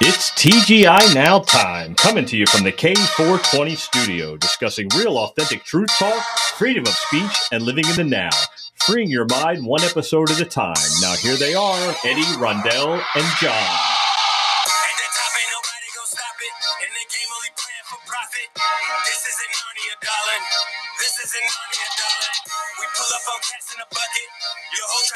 [0.00, 5.88] It's TGI Now time, coming to you from the K420 studio, discussing real, authentic truth
[5.98, 6.22] talk,
[6.56, 8.30] freedom of speech, and living in the now.
[8.74, 10.74] Freeing your mind one episode at a time.
[11.00, 14.03] Now, here they are Eddie, Rondell, and John.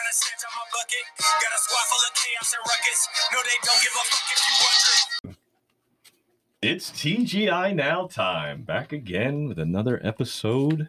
[0.09, 1.05] Your hoe trying to snatch out my bucket.
[1.19, 3.09] Got a squad full of chaos and ruckus.
[3.33, 5.39] No, they don't give a fuck if you wonder.
[6.61, 8.63] It's TGI Now time.
[8.63, 10.89] Back again with another episode.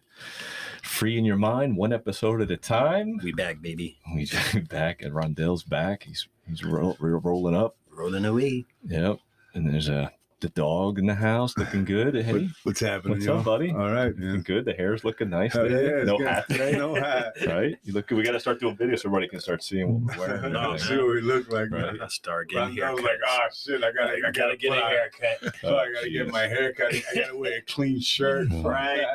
[0.81, 3.19] Free in your mind, one episode at a time.
[3.23, 3.99] We back, baby.
[4.15, 4.27] We
[4.69, 6.03] back, and Rondell's back.
[6.03, 7.75] He's he's ro- ro- rolling up.
[7.91, 8.65] Rolling away.
[8.85, 9.19] Yep.
[9.53, 10.11] And there's a
[10.41, 12.15] the dog in the house looking good.
[12.15, 13.15] Hey, What, what's happening?
[13.15, 13.39] what's y'all?
[13.39, 13.71] up, buddy?
[13.71, 14.41] All right, Looking man.
[14.41, 14.65] good.
[14.65, 15.97] The hair's looking nice Hell today.
[15.97, 16.71] yeah, no hat today.
[16.77, 17.33] No hat.
[17.47, 17.77] Right?
[17.83, 18.17] You look good.
[18.17, 20.45] We got to start doing videos so everybody can start seeing what we're wearing.
[20.45, 20.87] and I'll oh, everything.
[20.97, 21.71] see what we look like.
[21.71, 21.81] Right.
[21.93, 22.01] man.
[22.01, 23.03] I start But getting I was haircuts.
[23.03, 25.55] like, oh shit, I gotta, I gotta get a haircut.
[25.63, 26.93] Oh, I gotta get my haircut.
[26.93, 28.47] I gotta wear a clean shirt.
[28.63, 29.05] Right.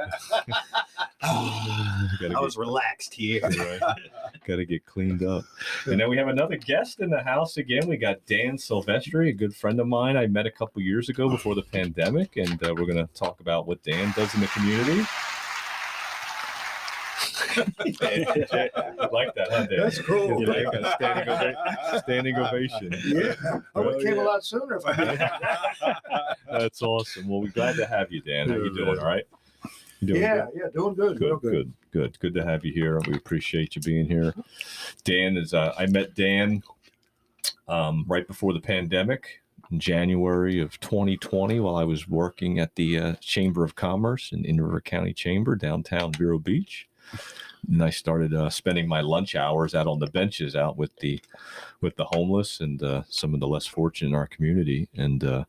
[2.20, 3.40] Gotta I was relaxed here.
[3.40, 3.80] get,
[4.46, 5.44] got to get cleaned up.
[5.86, 7.86] And then we have another guest in the house again.
[7.88, 11.13] We got Dan Silvestri, a good friend of mine I met a couple years ago
[11.14, 14.46] before the pandemic, and uh, we're going to talk about what Dan does in the
[14.48, 15.04] community.
[17.56, 19.80] I like that, huh, Dan?
[19.80, 20.40] That's cool.
[20.40, 22.94] You like a standing, ova- standing ovation.
[23.06, 23.34] Yeah.
[23.74, 24.22] I would have came yeah.
[24.22, 25.20] a lot sooner if I did.
[26.50, 27.28] That's awesome.
[27.28, 28.48] Well, we're glad to have you, Dan.
[28.48, 28.98] How you doing?
[28.98, 29.24] All right.
[30.04, 30.48] Doing yeah, good?
[30.54, 31.52] yeah, doing good, real Good, good.
[31.52, 33.00] good, good, good to have you here.
[33.06, 34.34] We appreciate you being here.
[35.04, 35.54] Dan is.
[35.54, 36.62] Uh, I met Dan
[37.68, 39.43] um, right before the pandemic in
[39.76, 44.60] January of 2020 while I was working at the uh, Chamber of Commerce in, in
[44.60, 46.88] River County Chamber downtown Vero Beach.
[47.68, 51.20] And I started uh, spending my lunch hours out on the benches, out with the
[51.80, 54.88] with the homeless and uh, some of the less fortunate in our community.
[54.96, 55.44] And uh,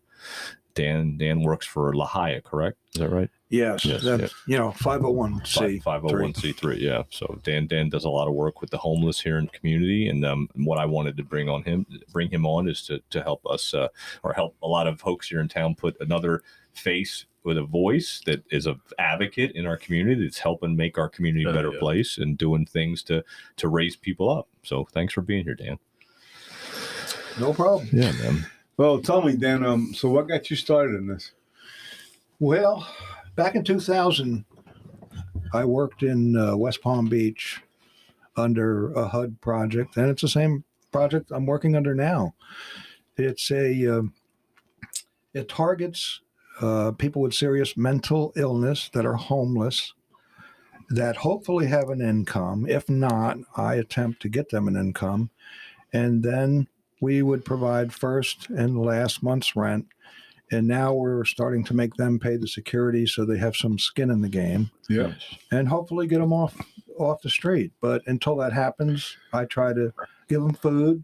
[0.76, 2.78] Dan Dan works for La Haya, correct?
[2.94, 3.30] Is that right?
[3.50, 5.80] Yes, Yes, that's you know, five hundred one C.
[5.80, 6.78] Five hundred one c three.
[6.78, 7.04] Yeah.
[7.10, 10.10] So Dan Dan does a lot of work with the homeless here in the community,
[10.10, 13.22] and um, what I wanted to bring on him, bring him on, is to to
[13.24, 13.88] help us uh,
[14.24, 16.42] or help a lot of folks here in town put another
[16.74, 21.08] face with a voice that is a advocate in our community that's helping make our
[21.08, 21.80] community a Oh, better yeah.
[21.80, 23.24] place and doing things to
[23.58, 24.48] to raise people up.
[24.64, 25.78] So thanks for being here, Dan.
[27.40, 27.88] No problem.
[27.94, 28.46] Yeah, man.
[28.78, 29.66] Well, tell me, Dan.
[29.66, 31.32] Um, so what got you started in this?
[32.40, 32.88] Well,
[33.36, 34.44] back in two thousand,
[35.54, 37.62] I worked in uh, West Palm Beach
[38.36, 42.36] under a HUD project, and it's the same project I'm working under now.
[43.18, 44.14] It's a um
[45.34, 46.22] it targets
[46.62, 49.94] uh, people with serious mental illness that are homeless
[50.90, 52.66] that hopefully have an income.
[52.68, 55.30] If not, I attempt to get them an income,
[55.94, 56.68] and then
[57.02, 59.88] we would provide first and last month's rent.
[60.52, 64.12] And now we're starting to make them pay the security so they have some skin
[64.12, 65.14] in the game Yeah.
[65.52, 66.56] and hopefully get them off
[67.00, 67.72] off the street.
[67.82, 69.92] But until that happens, I try to
[70.30, 71.04] give them food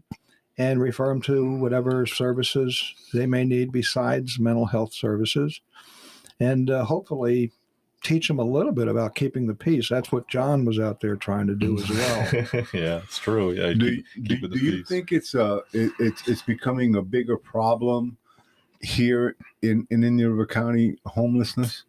[0.56, 5.60] and refer them to whatever services they may need besides mental health services,
[6.40, 7.52] and uh, hopefully
[8.02, 9.88] teach them a little bit about keeping the peace.
[9.88, 12.28] That's what John was out there trying to do as well.
[12.72, 13.52] yeah, it's true.
[13.52, 14.88] Yeah, Do, keep- do, keep do you peace.
[14.88, 18.16] think it's uh it, it's it's becoming a bigger problem
[18.80, 21.84] here in in Indian River County homelessness?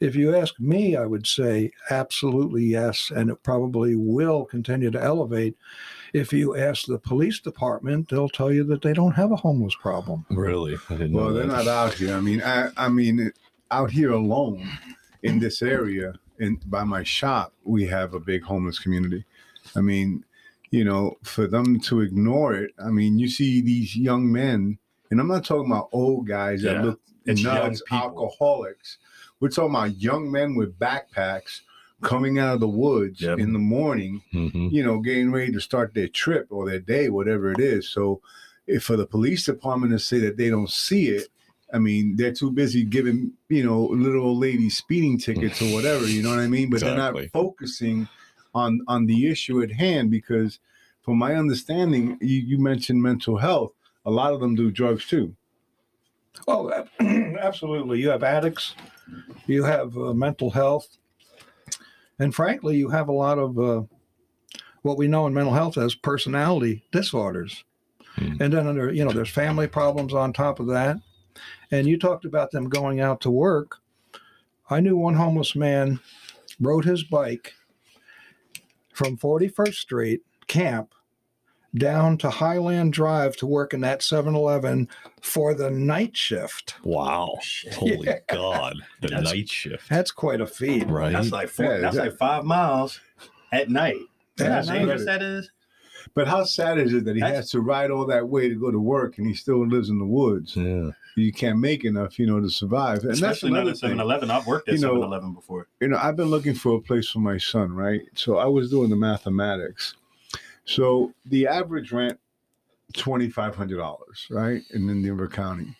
[0.00, 5.02] If you ask me, I would say absolutely yes, and it probably will continue to
[5.02, 5.58] elevate.
[6.14, 9.74] If you ask the police department, they'll tell you that they don't have a homeless
[9.74, 10.24] problem.
[10.30, 10.78] Really?
[10.88, 12.14] I didn't Well, know they're not out here.
[12.16, 13.30] I mean, I I mean,
[13.70, 14.66] out here alone
[15.22, 19.24] in this area, and by my shop, we have a big homeless community.
[19.76, 20.24] I mean,
[20.70, 24.78] you know, for them to ignore it, I mean, you see these young men,
[25.10, 28.98] and I'm not talking about old guys that Yeah, look nuts, alcoholics.
[29.40, 31.60] We're talking about young men with backpacks
[32.02, 33.38] coming out of the woods Yep.
[33.40, 34.70] in the morning Mhm.
[34.70, 37.88] you know, getting ready to start their trip or their day, whatever it is.
[37.88, 38.20] So,
[38.66, 41.28] if for the police department to say that they don't see it,
[41.72, 46.06] I mean, they're too busy giving, you know, little old ladies speeding tickets or whatever.
[46.06, 46.70] You know what I mean?
[46.70, 48.08] But they're not focusing
[48.54, 50.60] on on the issue at hand because,
[51.02, 53.72] from my understanding, you, you mentioned mental health.
[54.06, 55.36] A lot of them do drugs too.
[56.46, 58.00] Oh, absolutely.
[58.00, 58.74] You have addicts,
[59.46, 60.96] you have uh, mental health,
[62.18, 63.82] and frankly, you have a lot of uh,
[64.82, 67.64] what we know in mental health as personality disorders.
[68.14, 68.40] Hmm.
[68.40, 70.98] And then under, you know, there's family problems on top of that.
[71.70, 73.78] And you talked about them going out to work.
[74.70, 76.00] I knew one homeless man
[76.60, 77.54] rode his bike
[78.92, 80.94] from 41st Street camp
[81.76, 84.88] down to Highland Drive to work in that 7 Eleven
[85.20, 86.76] for the night shift.
[86.82, 87.34] Wow.
[87.36, 88.18] Oh, Holy Yeah.
[88.28, 88.76] God.
[89.02, 89.88] The That's- night shift.
[89.88, 90.88] That's quite a feat.
[90.88, 91.12] Right.
[91.12, 93.00] That's like four, Yeah, that's that- like five miles
[93.52, 93.96] at night.
[94.38, 95.50] Yeah, Yeah, how dangerous that is.
[96.14, 98.54] But how sad is it that he That's- has to ride all that way to
[98.54, 100.56] go to work and he still lives in the woods?
[100.56, 100.90] yeah.
[101.16, 102.98] You can't make enough, you know, to survive.
[103.00, 103.88] And that's Especially not another at thing.
[103.90, 104.30] 7 Eleven.
[104.30, 105.66] I've worked at You know- 7 Eleven before.
[105.80, 108.02] you know, I've been looking for a place for my son, right?
[108.14, 109.96] So I was doing the mathematics.
[110.64, 112.18] So the average rent,
[112.92, 115.76] twenty five hundred dollars, right, Indian River County.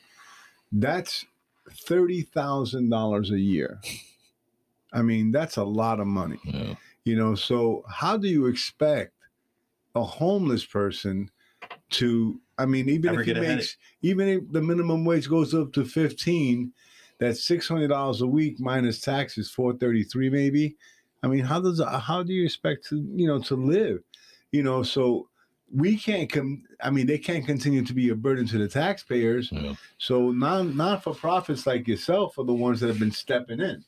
[0.73, 1.25] That's
[1.71, 3.81] thirty thousand dollars a year.
[4.93, 6.75] I mean, that's a lot of money, Yeah.
[7.05, 7.35] you know.
[7.35, 9.12] So how do you expect
[9.99, 11.31] a homeless person
[11.91, 12.41] to?
[12.59, 15.55] I mean, even Ever if he get ahead makes, even if the minimum wage goes
[15.55, 16.73] up to fifteen,
[17.19, 20.77] that's six hundred dollars a week minus taxes, four thirty three maybe.
[21.23, 24.03] I mean, how does how do you expect to you know to live?
[24.53, 25.29] You know, so
[25.75, 26.62] we can't come.
[26.83, 29.50] I mean, they can't continue to be a burden to the taxpayers.
[29.53, 29.75] Yeah.
[29.99, 33.85] So non non for profits like yourself are the ones that have been stepping in.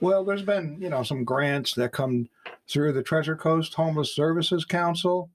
[0.00, 2.28] Well, there's been, you know, some grants that come
[2.68, 5.30] through the Treasure Coast Homeless Services Council.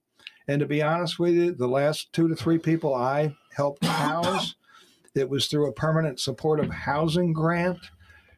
[0.48, 4.56] And to be honest with you, the last two to three people I helped house,
[5.16, 7.80] it was through a permanent supportive housing grant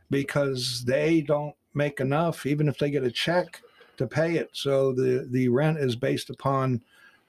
[0.09, 3.61] because they don't make enough, even if they get a check
[3.97, 4.49] to pay it.
[4.53, 6.81] So the, the rent is based upon,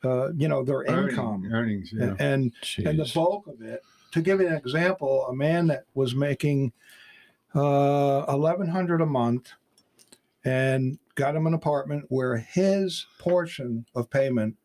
[0.03, 1.49] uh, you know, their income.
[1.53, 1.93] earnings.
[1.95, 2.15] Yeah.
[2.19, 3.83] And and the bulk of it
[4.13, 6.73] to give you an example a man that was making
[7.55, 9.53] uh 1100 a month
[10.45, 14.57] and got him an apartment where his portion of payment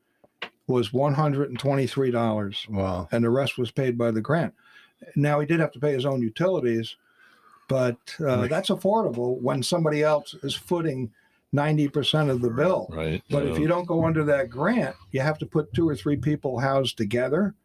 [0.68, 3.07] was $123 Wow.
[3.12, 4.53] and the rest was paid by the grant
[5.15, 6.95] now he did have to pay his own utilities
[7.68, 11.12] but uh, that's affordable when somebody else is footing
[11.53, 13.21] 90% of the bill Right.
[13.29, 16.15] but if you don't go under that grant, you have to put two or three
[16.18, 17.56] people housed together.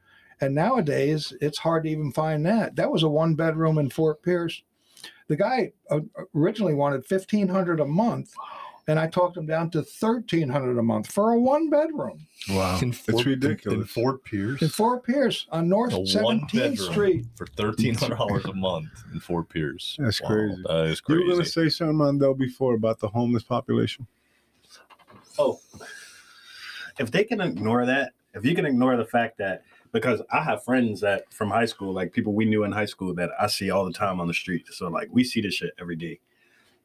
[0.41, 2.75] And nowadays, it's hard to even find that.
[2.77, 4.63] That was a one bedroom in Fort Pierce.
[5.33, 6.01] The guy uh,
[6.35, 8.35] originally wanted fifteen hundred a month,
[8.87, 12.79] and I talked him down to thirteen hundred a month for a one bedroom Wow.
[12.83, 13.79] In It's Fort- ridiculous.
[13.79, 14.61] In Fort Pierce.
[14.61, 17.27] in Fort Pierce on North A one Seventeenth bedroom Street.
[17.35, 19.97] for thirteen hundred dollars a month in Fort Pierce.
[19.99, 20.63] That's crazy.
[20.67, 24.07] That is you were going to say something, Rondell, before about the homeless population?
[25.39, 25.61] Oh,
[27.01, 30.65] if they can ignore that, if you can ignore the fact that, because I have
[30.65, 33.71] friends that from high school, like people we knew in high school that I see
[33.71, 34.67] all the time on the street.
[34.71, 36.19] So, like, we see this shit every day.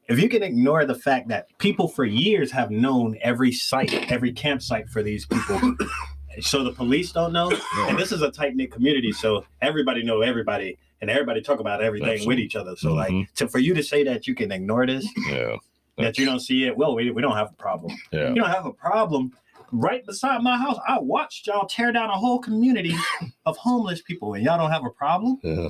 [0.08, 4.32] If you can ignore the fact that people for years have known every site, every
[4.32, 5.76] campsite for these people,
[6.40, 7.50] so the police don't know,
[7.88, 11.82] and this is a tight knit community, so everybody know everybody, and everybody talk about
[11.82, 12.74] everything with each other.
[12.76, 13.32] So, like, Mhm.
[13.34, 15.56] to for you to say that you can ignore this, Yeah.
[15.98, 17.94] that you don't see it, well, we, we don't have a problem.
[18.10, 18.28] Yeah.
[18.30, 19.32] You don't have a problem.
[19.70, 22.94] Right beside my house, I watched y'all tear down a whole community
[23.46, 25.38] of homeless people, and y'all don't have a problem.
[25.42, 25.68] Yeah.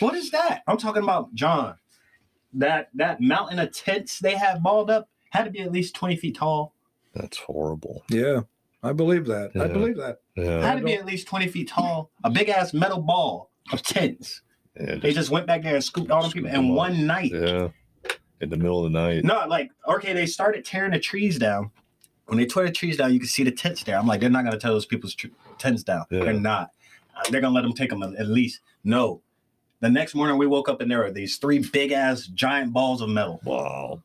[0.00, 0.62] What is that?
[0.66, 1.74] I'm talking about John.
[2.54, 6.16] That that mountain of tents they have balled up had to be at least 20
[6.16, 6.74] feet tall.
[7.14, 8.02] That's horrible.
[8.10, 8.40] Yeah,
[8.82, 9.52] I believe that.
[9.54, 10.18] I believe that.
[10.36, 10.60] Yeah.
[10.60, 12.10] Had to be at least 20 feet tall.
[12.24, 14.42] A big ass metal ball of tents.
[14.78, 17.30] yeah They just went back there and scooped all the people them in one night.
[17.32, 17.68] yeah.
[18.40, 19.22] In the middle of the night.
[19.24, 21.70] No, like okay, they started tearing the trees down.
[22.30, 23.98] When they tore the trees down, you can see the tents there.
[23.98, 25.26] I'm like, they're not gonna tear those people's tr-
[25.58, 26.04] tents down.
[26.10, 26.22] Yeah.
[26.22, 26.70] They're not.
[27.16, 28.60] Uh, They're gonna let them take them at least.
[28.84, 29.20] No.
[29.80, 33.00] The next morning, we woke up and there were these three big ass giant balls
[33.00, 33.40] of metal.
[33.42, 34.04] Wow.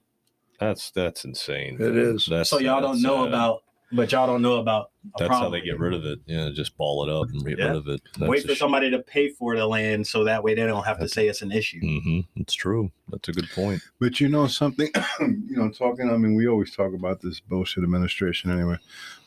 [0.60, 1.78] That's that's insane.
[1.80, 2.26] It is.
[2.26, 3.62] That's So y'all don't know uh, about,
[3.96, 4.92] but y'all don't know about.
[5.16, 6.20] a That's how they get rid of it.
[6.26, 7.68] Yeah, just ball it up and get Yeah.
[7.68, 8.02] rid of it.
[8.18, 11.00] That's Wait for somebody to pay for the land so that way they don't have
[11.00, 11.80] to say it's an issue.
[11.80, 12.92] hmm It's true.
[13.10, 13.82] That's a good point.
[14.00, 16.10] But you know something, you know, talking.
[16.10, 18.78] I mean, we always talk about this bullshit administration anyway.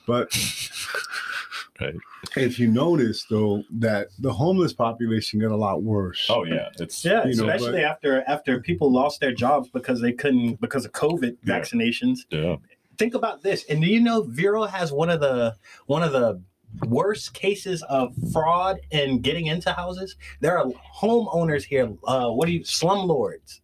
[0.06, 0.30] But
[1.80, 1.94] Right.
[2.36, 6.26] if you notice, though, that the homeless population got a lot worse.
[6.28, 10.00] Oh yeah, it's Yeah, You know, especially but- after after people lost their jobs because
[10.00, 11.60] they couldn't because of COVID Yeah.
[11.60, 12.20] vaccinations.
[12.30, 12.56] yeah.
[12.98, 15.54] Think about this and do you know vero has one of the
[15.86, 16.42] one of the
[16.86, 20.16] worst cases of fraud in getting into houses?
[20.40, 23.60] There are homeowners here uh what do you slumlords.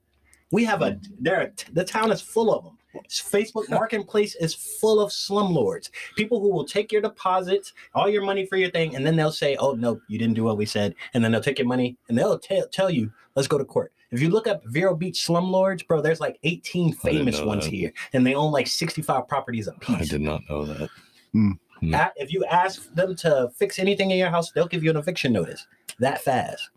[0.51, 5.11] We have a there the town is full of them facebook marketplace is full of
[5.11, 5.91] slumlords.
[6.17, 9.33] People who will take your deposits all your money for your thing and then they'll
[9.33, 11.97] say oh no you didn't do what we said and then they'll take your money
[12.09, 15.27] and they'll tell tell you let's go to court if you look up Vero Beach
[15.27, 17.71] slumlords, bro, there's like 18 famous ones that.
[17.73, 19.97] here, and they own like 65 properties apiece.
[19.97, 20.89] I did not know that.
[21.33, 21.53] Hmm.
[21.81, 21.95] Hmm.
[21.95, 24.97] A- If you ask them to fix anything in your house, they'll give you an
[24.97, 25.67] eviction notice
[25.99, 26.71] that fast.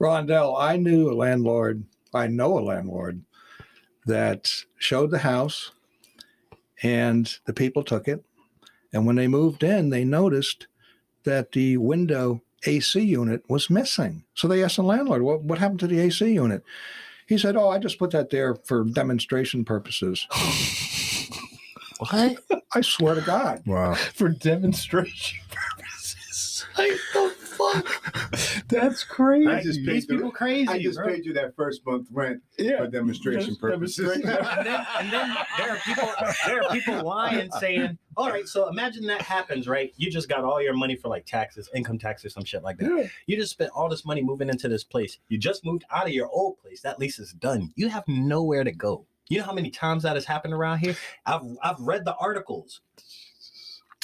[0.00, 1.82] Rondell, I knew a landlord,
[2.14, 3.22] I know a landlord
[4.06, 5.72] that showed the house
[6.82, 8.22] and the people took it
[8.92, 10.68] And when they moved in, they noticed
[11.24, 14.24] that the window AC unit was missing.
[14.34, 16.62] So they asked the landlord, what, what happened to the AC unit?
[17.26, 20.26] He said, Oh, I just put that there for demonstration purposes.
[21.98, 22.36] What?
[22.74, 23.62] I swear to God.
[23.66, 23.94] Wow.
[23.94, 26.66] For demonstration purposes.
[26.76, 28.64] Like the fuck?
[28.68, 29.46] That's crazy.
[29.48, 30.68] I just These paid the- people crazy.
[30.68, 31.08] I just bro.
[31.08, 32.78] paid you that first month rent yeah.
[32.78, 34.06] for demonstration Just purposes.
[34.22, 34.46] demonstration.
[34.58, 36.08] and then, and then there are people
[36.46, 40.42] there are people lying saying all right so imagine that happens right you just got
[40.44, 43.06] all your money for like taxes income tax or some shit like that Yeah.
[43.26, 46.12] you just spent all this money moving into this place you just moved out of
[46.12, 49.52] your old place that lease is done you have nowhere to go you know how
[49.52, 50.96] many times that has happened around here
[51.26, 52.80] i've i've read the articles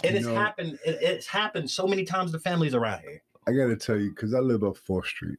[0.04, 3.22] it You has know- happened it, it's happened so many times to families around here
[3.46, 5.38] I gotta tell you, because I live up Fourth Street,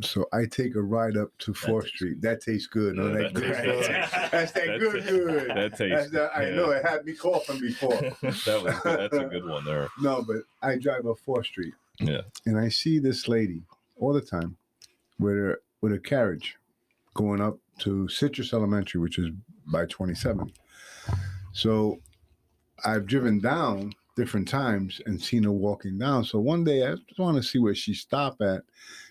[0.00, 2.22] so I take a ride up to Fourth Street.
[2.22, 2.96] That tastes good.
[2.96, 3.64] No, that that good.
[3.64, 3.84] good.
[4.32, 5.48] That's that That good, tastes- good.
[5.50, 6.10] That tastes.
[6.12, 6.54] that, I yeah.
[6.54, 7.90] know it had me coughing before.
[8.22, 9.88] that was that's a good one there.
[10.00, 11.74] No, but I drive up Fourth Street.
[12.00, 12.22] Yeah.
[12.46, 13.62] And I see this lady
[13.96, 14.56] all the time
[15.18, 16.56] with her with a carriage
[17.14, 19.28] going up to Citrus Elementary, which is
[19.66, 20.50] by 27.
[21.52, 21.98] So
[22.84, 26.24] I've driven down different times and seen her walking down.
[26.24, 28.62] So one day I just want to see where she stopped at.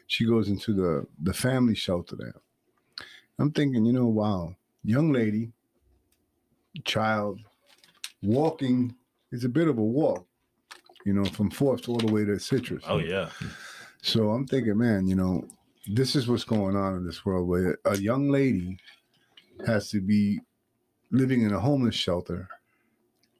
[0.07, 2.35] She goes into the the family shelter there.
[3.39, 5.51] I'm thinking, you know, wow, young lady,
[6.85, 7.39] child,
[8.21, 8.95] walking
[9.31, 10.27] is a bit of a walk,
[11.05, 12.83] you know, from Fourth all the way to Citrus.
[12.87, 13.29] oh yeah
[14.01, 15.45] So I'm thinking, man, you know,
[15.87, 18.77] this is what's going on in this world where a young lady
[19.65, 20.39] has to be
[21.11, 22.47] living in a homeless shelter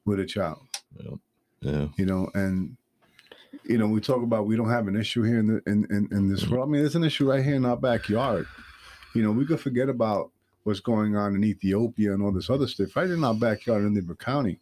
[0.04, 0.66] with a child,
[1.62, 1.86] Yeah.
[1.96, 2.76] you know, and
[3.64, 6.08] you know, we talk about we don't have an issue here in the in, in,
[6.10, 6.68] in this world.
[6.68, 8.46] I mean, there's an issue right here in our backyard.
[9.14, 10.30] You know, we could forget about
[10.64, 12.96] what's going on in Ethiopia and all this other stuff.
[12.96, 14.58] Right in our backyard Indian River County,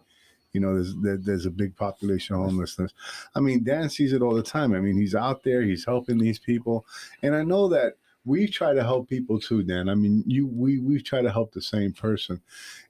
[0.52, 2.92] you know, there's there, there's a big population of homelessness.
[3.34, 4.74] I mean, Dan sees it all the time.
[4.74, 6.84] I mean, he's out there, he's helping these people,
[7.22, 7.94] and I know that
[8.26, 9.88] we try to help people too, Dan.
[9.88, 12.40] I mean, you we we try to help the same person,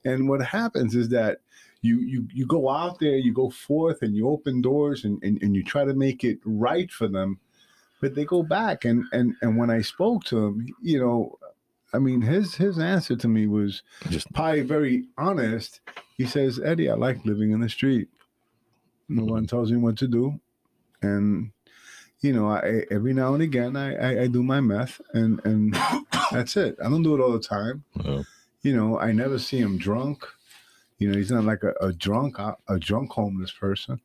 [0.03, 1.39] and what happens is that
[1.81, 5.41] you you you go out there, you go forth, and you open doors, and and,
[5.41, 7.39] and you try to make it right for them,
[7.99, 11.37] but they go back, and and and when I spoke to him, you know.
[11.93, 15.81] I mean, his his answer to me was Just probably very honest.
[16.15, 18.07] He says, Eddie, I like living in the street.
[19.09, 20.39] No one tells me what to do.
[21.01, 21.51] And,
[22.21, 25.77] you know, I every now and again I, I, I do my meth and, and
[26.31, 26.77] that's it.
[26.79, 27.83] I don't do it all the time.
[28.61, 30.25] You know, I never see him drunk.
[31.01, 33.99] You know, he's not like a, a drunk a drunk homeless person.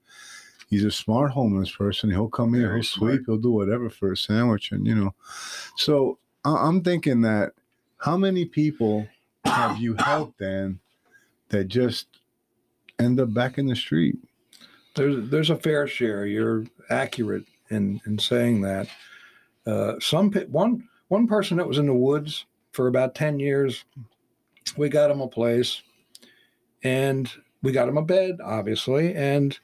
[0.70, 2.10] He's a smart homeless person.
[2.10, 5.14] He'll come here, Very he'll sweep, he'll do whatever for a sandwich, and you know.
[5.76, 7.52] So I- I'm thinking that
[7.98, 9.06] how many people
[9.44, 10.80] have you helped, then
[11.50, 12.06] that just
[12.98, 14.16] end up back in the street?
[14.94, 16.24] There's there's a fair share.
[16.24, 18.88] You're accurate in in saying that.
[19.66, 23.84] Uh, some one one person that was in the woods for about ten years,
[24.78, 25.82] we got him a place,
[26.87, 29.59] and we got him a bed, obviously, and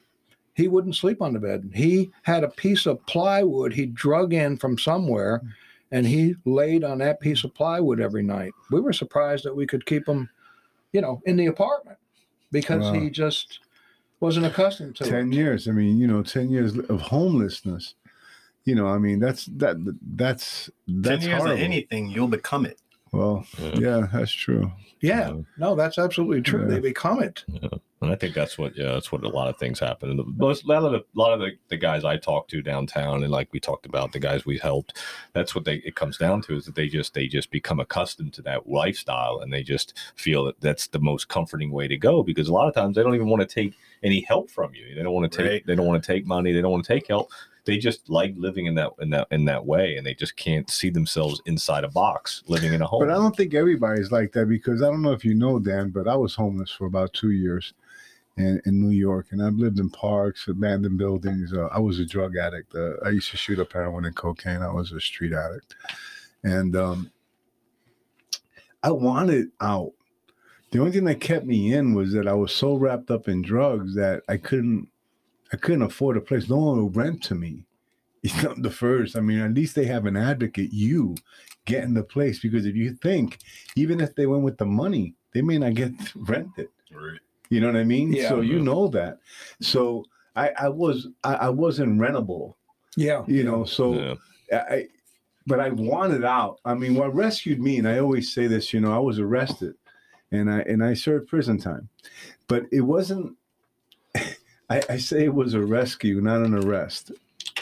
[0.55, 1.71] he wouldn't sleep on the bed.
[1.73, 5.41] He had a piece of plywood he drug in from somewhere,
[5.91, 8.51] and he laid on that piece of plywood every night.
[8.71, 10.29] We were surprised that we could keep him,
[10.91, 11.97] you know, in the apartment
[12.51, 12.99] because Wow.
[12.99, 13.59] he just
[14.19, 15.09] wasn't accustomed to it.
[15.09, 15.67] 10 years.
[15.67, 17.95] I mean, you know, 10 years of homelessness.
[18.65, 19.75] You know, I mean, that's that
[20.15, 21.55] that's that's 10 years horrible.
[21.57, 22.79] of anything you'll become it
[23.13, 23.71] well, Yeah.
[23.79, 24.71] yeah, that's true.
[24.99, 25.41] Yeah, Yeah.
[25.57, 26.61] no, that's absolutely true.
[26.61, 26.67] Yeah.
[26.67, 27.43] They become it.
[28.01, 30.09] And I think that's what, yeah, that's what a lot of things happen.
[30.09, 32.49] And the, most, a lot of the, a lot of the, the guys I talk
[32.49, 34.97] to downtown, and like we talked about, the guys we helped,
[35.31, 38.33] that's what they it comes down to is that they just they just become accustomed
[38.33, 42.23] to that lifestyle, and they just feel that that's the most comforting way to go
[42.23, 44.93] because a lot of times they don't even want to take any help from you.
[44.95, 45.65] They don't want to take Right.
[45.65, 46.51] they don't want to take money.
[46.51, 47.31] They don't want to take help.
[47.65, 50.69] They just like living in that in that in that way, and they just can't
[50.69, 52.99] see themselves inside a box living in a home.
[52.99, 55.89] But I don't think everybody's like that because I don't know if you know, Dan,
[55.89, 57.73] but I was homeless for about two years
[58.37, 61.53] in, in New York, and I've lived in parks, abandoned buildings.
[61.53, 62.75] Uh, I was a drug addict.
[62.75, 64.61] Uh, I used to shoot up heroin and cocaine.
[64.61, 65.75] I was a street addict,
[66.43, 67.11] and um,
[68.81, 69.93] I wanted out.
[70.71, 73.43] The only thing that kept me in was that I was so wrapped up in
[73.43, 74.89] drugs that I couldn't,
[75.53, 76.49] I couldn't afford a place.
[76.49, 77.65] No one would rent to me.
[78.23, 79.17] It's not the first.
[79.17, 80.71] I mean, at least they have an advocate.
[80.71, 81.15] You
[81.65, 83.39] get in the place because if you think,
[83.75, 86.69] even if they went with the money, they may not get rented.
[86.93, 87.19] right
[87.49, 88.13] You know what I mean?
[88.13, 88.29] Yeah.
[88.29, 89.19] so you know that.
[89.59, 90.05] So
[90.37, 92.55] I, I was I, I wasn't rentable.
[92.95, 93.23] Yeah.
[93.27, 94.15] You know, so Yeah.
[94.69, 94.87] I
[95.45, 96.61] but I wanted out.
[96.63, 99.75] I mean, what rescued me, and I always say this, you know, I was arrested
[100.31, 101.89] and I and I served prison time.
[102.47, 103.35] But it wasn't
[104.69, 107.11] I, I say it was a rescue, not an arrest.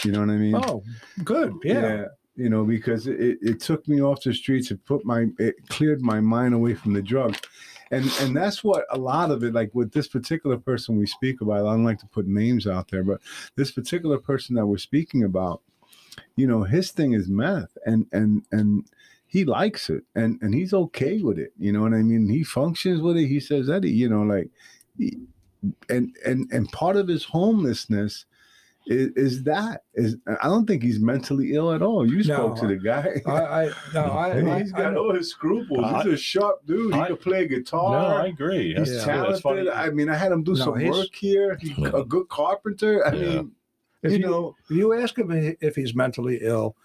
[0.03, 0.55] You know what I mean?
[0.55, 0.83] Oh,
[1.23, 1.53] good.
[1.63, 2.05] Yeah.
[2.35, 4.71] you know, because it, it took me off the streets.
[4.71, 7.39] It put my it cleared my mind away from the drugs,
[7.91, 9.53] and and that's what a lot of it.
[9.53, 12.89] Like with this particular person we speak about, I don't like to put names out
[12.89, 13.21] there, but
[13.55, 15.61] this particular person that we're speaking about,
[16.35, 18.85] you know, his thing is meth, and and and
[19.27, 21.53] he likes it, and and he's okay with it.
[21.59, 22.27] You know what I mean?
[22.29, 23.27] He functions with it.
[23.27, 24.49] He says Eddie, you know, like,
[24.97, 25.19] he-
[25.89, 28.25] and and and part of his homelessness
[28.87, 32.09] is, is that is I don't think he's mentally ill at all.
[32.09, 33.21] You spoke No, to the guy.
[33.27, 33.31] I,
[33.65, 35.85] I no, I, I, he's got I- all his scruples.
[35.85, 36.93] I- he's a sharp dude.
[36.95, 37.91] He I- can play guitar.
[38.01, 38.21] No, guitar.
[38.23, 38.75] I agree.
[38.75, 39.17] he's That's, Yeah.
[39.27, 39.65] that's funny.
[39.65, 39.73] talented.
[39.73, 41.57] I mean, I had him do No, some he's- work here.
[41.61, 43.05] He's a good carpenter.
[43.05, 43.21] I Yeah.
[43.35, 43.51] mean,
[44.03, 45.29] if you you, know, if you ask him
[45.61, 46.75] if he's mentally ill,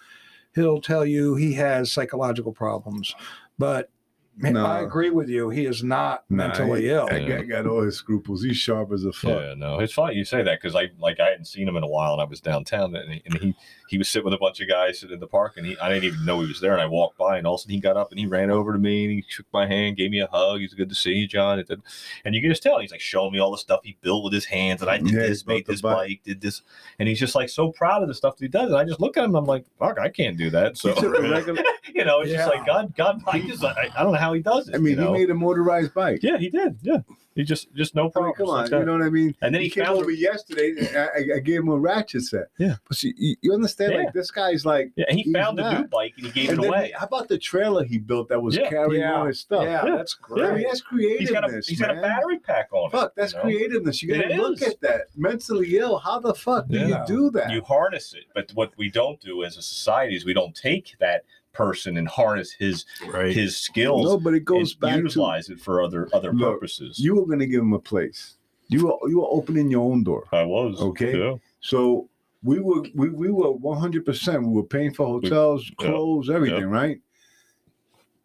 [0.54, 3.14] he'll tell you he has psychological problems.
[3.58, 3.95] But man,
[4.38, 4.66] No.
[4.66, 5.48] I agree with you.
[5.48, 7.06] He is not nah, mentally he- ill.
[7.08, 8.42] That guy got all his scruples.
[8.42, 9.40] He's sharp as a fuck.
[9.40, 11.82] Yeah, no, it's funny you say that because I like I hadn't seen him in
[11.82, 13.56] a while, and I was downtown, and he, and he
[13.88, 15.88] he was sitting with a bunch of guys sitting in the park, and he I
[15.88, 17.74] didn't even know he was there, and I walked by, and all of a sudden
[17.76, 20.10] he got up and he ran over to me and he shook my hand, gave
[20.10, 20.60] me a hug.
[20.60, 21.58] He's good to see you, John.
[21.58, 21.82] And,
[22.24, 24.34] and you can just tell he's like showing me all the stuff he built with
[24.34, 25.96] his hands, and I did Yeah, this, made this bike.
[25.96, 26.60] bike, did this,
[26.98, 28.68] and he's just like so proud of the stuff that he does.
[28.70, 30.76] And I just look at him, and I'm like, fuck, I can't do that.
[30.76, 31.62] So He took a regular-
[31.94, 34.40] you know, it's just like God, God, I just I, I don't know how he
[34.40, 34.74] does it.
[34.74, 35.12] I mean, you know?
[35.14, 36.20] he made a motorized bike.
[36.22, 36.98] yeah, he did, yeah.
[37.34, 38.34] He just just no I mean, problem.
[38.34, 39.36] come on, you know what I mean?
[39.42, 40.72] And then he came found over yesterday.
[40.96, 42.46] I, I- I gave him a ratchet set.
[42.56, 42.76] Yeah.
[42.88, 43.92] but see, you, you understand?
[43.92, 43.98] Yeah.
[44.04, 44.90] Like this guy's like.
[44.96, 46.92] Yeah, he He's found a new bike and he gave and it then away.
[46.96, 48.70] How about the trailer he built that was Yeah.
[48.70, 49.16] carrying Yeah.
[49.18, 49.64] all his stuff?
[49.64, 49.96] Yeah, Yeah.
[49.96, 51.18] that's I mean, that's creativeness.
[51.28, 52.92] He's got a he's got a battery pack on it.
[52.92, 53.44] Fuck, that's you know?
[53.44, 54.02] creativeness.
[54.02, 55.02] You gotta look at that.
[55.14, 55.98] Mentally ill.
[55.98, 57.50] How the fuck do you do that?
[57.50, 60.96] You harness it, but what we don't do as a society is we don't take
[61.00, 61.24] that
[61.56, 63.34] person and harness his Right.
[63.34, 66.54] his skills no, but it goes and back to utilize it for other other Look,
[66.60, 66.98] purposes.
[66.98, 68.36] you were gonna give him a place.
[68.68, 70.24] You were you were opening your own door.
[70.32, 71.18] I was Okay.
[71.18, 71.34] Yeah.
[71.60, 72.08] So
[72.42, 74.46] we were we, we were one hundred percent.
[74.46, 75.86] We were paying for hotels, Yeah.
[75.88, 77.00] clothes, everything, right?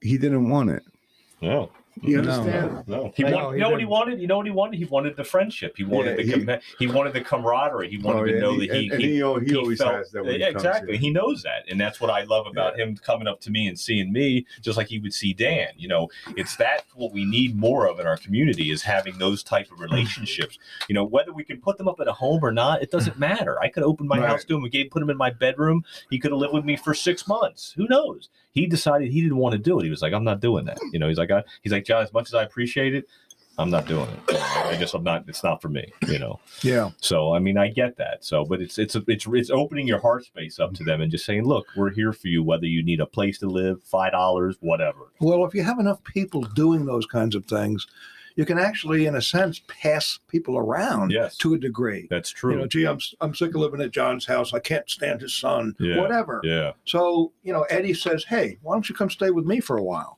[0.01, 0.83] He didn't want it.
[1.41, 1.71] No.
[2.01, 2.31] You No.
[2.31, 2.87] understand?
[2.87, 4.21] No, he No, wanted, you know what he wanted.
[4.21, 4.77] You know what he wanted.
[4.77, 5.73] He wanted the friendship.
[5.75, 7.89] He wanted Yeah, the com- he, wanted the camaraderie.
[7.89, 9.55] He wanted Oh, to yeah, know and that he, and, and he, he, he he
[9.55, 10.23] always felt- has that.
[10.23, 10.97] When he yeah, comes exactly.
[10.97, 13.77] He knows that, and that's what I love about him coming up to me and
[13.77, 15.67] seeing me, just like he would see Dan.
[15.75, 19.43] You know, it's that what we need more of in our community is having those
[19.43, 20.57] type of relationships.
[20.87, 23.19] You know, whether we can put them up at a home or not, it doesn't
[23.19, 23.59] matter.
[23.61, 24.29] I could open my Right.
[24.29, 24.61] house to him.
[24.61, 25.83] We gave put him in my bedroom.
[26.09, 27.73] He could have lived with me for six months.
[27.73, 28.29] Who knows?
[28.51, 29.83] He decided he didn't want to do it.
[29.83, 30.79] He was like, I'm not doing that.
[30.91, 33.07] You know, he's like, I, he's like, John, as much as I appreciate it,
[33.57, 34.41] I'm not doing it.
[34.41, 35.25] I just, I'm not.
[35.27, 35.91] It's not for me.
[36.07, 36.39] You know.
[36.61, 36.91] Yeah.
[37.01, 38.23] So I mean, I get that.
[38.23, 41.25] So, but it's it's it's it's opening your heart space up to them and just
[41.25, 44.57] saying, look, we're here for you, whether you need a place to live, five dollars,
[44.61, 45.11] whatever.
[45.19, 47.87] Well, if you have enough people doing those kinds of things,
[48.35, 51.37] you can actually, in a sense, pass people around Yes.
[51.37, 52.07] to a degree.
[52.09, 52.53] That's true.
[52.53, 54.53] You know, gee, I'm, I'm sick of living at John's house.
[54.53, 55.75] I can't stand his son.
[55.79, 55.99] Yeah.
[55.99, 56.41] Whatever.
[56.43, 59.77] yeah, So, you know, Eddie says, hey, why don't you come stay with me for
[59.77, 60.17] a while?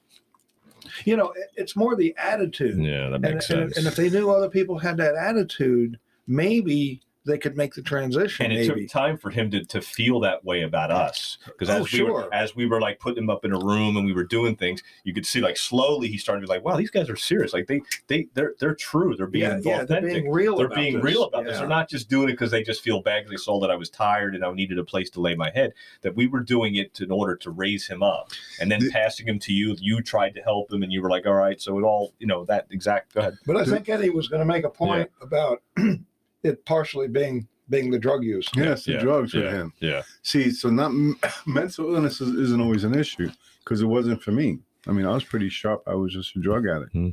[1.06, 2.78] You know, it's more the attitude.
[2.84, 3.78] yeah, that makes and, sense.
[3.78, 5.98] and if they knew other people had that attitude,
[6.28, 8.46] maybe they could make the transition.
[8.46, 8.82] and it maybe.
[8.82, 11.88] took time for him to, to feel that way about us because as Oh, we
[11.90, 12.12] sure.
[12.14, 14.56] were as we were like putting him up in a room and we were doing
[14.56, 17.16] things you could see like slowly he started to be like wow these guys are
[17.16, 20.58] serious like they they they're they're true they're being yeah, yeah, they're being real.
[20.58, 21.04] they're about being this.
[21.04, 21.58] real about this.
[21.58, 23.76] They're not just doing it because they just feel bad because they saw that I
[23.76, 25.74] was tired and I needed a place to lay my head.
[26.02, 28.90] That we were doing it to, in order to raise him up, and then The-
[28.92, 29.76] passing him to you.
[29.80, 32.28] You tried to help him, and you were like, "All right." So it all, you
[32.28, 33.14] know, that exact.
[33.14, 33.38] Go ahead.
[33.46, 35.62] But I think Eddie was going to make a point about
[36.44, 38.50] it partially being being the drug use.
[38.56, 39.74] Yeah, it's the Yeah, drugs with yeah, him.
[39.80, 40.92] Yeah, See, so not
[41.46, 43.30] mental illness is, isn't always an issue
[43.64, 44.60] because it wasn't for me.
[44.88, 45.82] I mean, I was pretty sharp.
[45.88, 47.10] I was just a drug addict, Hmm.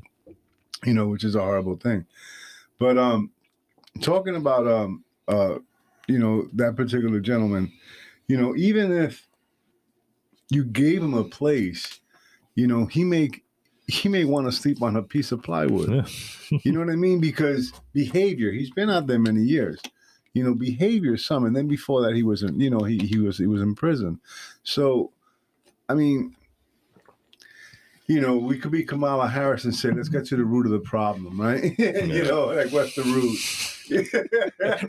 [0.85, 2.05] you know, which is a horrible thing.
[2.79, 3.31] But um,
[4.01, 5.59] talking about um, uh,
[6.09, 7.73] you know, that particular gentleman,
[8.27, 9.29] you know, even if
[10.51, 12.01] you gave him a place,
[12.57, 13.31] you know, he may
[13.91, 15.91] he may want to sleep on a piece of plywood.
[15.91, 16.59] Yeah.
[16.65, 17.21] you know what I mean?
[17.21, 19.81] Because behavior, he's been out there many years.
[20.33, 23.19] You know, behavior some, and then before that he was in, you know, he he
[23.19, 24.21] was he was in prison.
[24.63, 25.13] So
[25.89, 26.37] I mean,
[28.11, 30.73] you know, we could be Kamala Harris and say, let's get to the root of
[30.73, 31.63] the problem, right?
[31.79, 33.39] you know, like what's the root?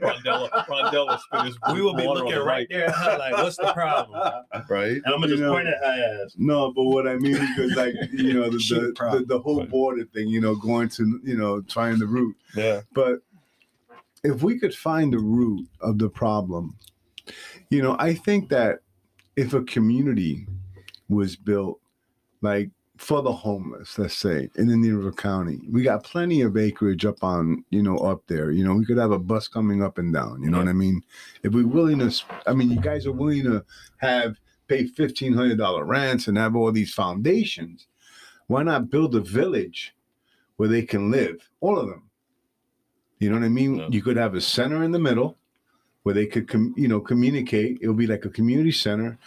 [0.01, 3.33] Rondell, Rondell will spit his We will be looking the right there at her like,
[3.37, 4.19] what's the problem?
[4.67, 4.93] right?
[4.93, 5.53] And I'm gonna You just know?
[5.53, 6.33] point at her ass.
[6.35, 9.69] No, but what I mean is like, you know, the the, the, the whole Right.
[9.69, 12.35] border thing, you know, going to, you know, trying the root.
[12.55, 13.19] Yeah, But
[14.23, 16.75] if we could find the root of the problem,
[17.69, 18.79] you know, I think that
[19.35, 20.47] if a community
[21.07, 21.79] was built,
[22.41, 22.71] like
[23.01, 27.23] for the homeless, let's say in Indian River County, we got plenty of acreage up
[27.23, 28.51] on, you know, up there.
[28.51, 30.43] You know, we could have a bus coming up and down.
[30.43, 31.01] You know what I mean?
[31.41, 33.65] If we're willing to, I mean, you guys are willing to
[33.97, 34.37] have
[34.67, 37.87] pay fifteen hundred dollar rents and have all these foundations.
[38.45, 39.95] Why not build a village
[40.57, 42.03] where they can live, all of them?
[43.17, 43.77] You know what I mean?
[43.77, 43.87] Yeah.
[43.89, 45.39] You could have a center in the middle
[46.03, 47.79] where they could, com- you know, communicate.
[47.81, 49.17] It'll be like a community center.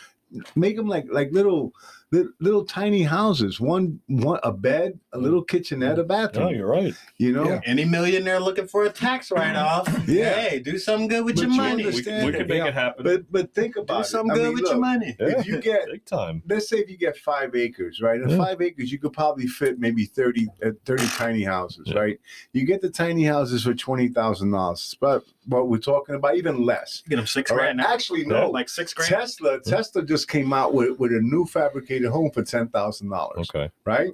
[0.54, 1.72] Make them like like little,
[2.12, 3.60] little, little tiny houses.
[3.60, 6.54] One, one, a bed, a little kitchenette, a No, bathroom.
[6.54, 6.94] you're right.
[7.18, 7.60] you know, Yeah.
[7.64, 9.88] Any millionaire looking for a tax write-off?
[10.08, 10.32] Yeah.
[10.34, 11.76] Hey, do something good with But your you money.
[11.76, 12.66] We, understand- we could make Yeah.
[12.68, 13.04] it happen.
[13.04, 14.04] but but think Do about it.
[14.06, 15.16] something I good mean, with look, your money.
[15.18, 16.42] if you get big time.
[16.48, 18.20] let's say if you get five acres, right?
[18.20, 18.36] In Yeah.
[18.38, 21.98] five acres, you could probably fit maybe 30, uh, 30 tiny houses, Yeah.
[21.98, 22.20] right?
[22.52, 26.64] You get the tiny houses for twenty thousand dollars, but what we're talking about, even
[26.64, 27.02] less.
[27.04, 27.64] You Get them six All right?
[27.64, 27.92] grand now.
[27.92, 28.50] Actually, no.
[28.50, 29.10] like six grand.
[29.10, 31.44] Tesla, Tesla just came out with, with a new
[31.94, 33.70] fabricated home for ten thousand dollars, Okay.
[33.84, 34.12] right?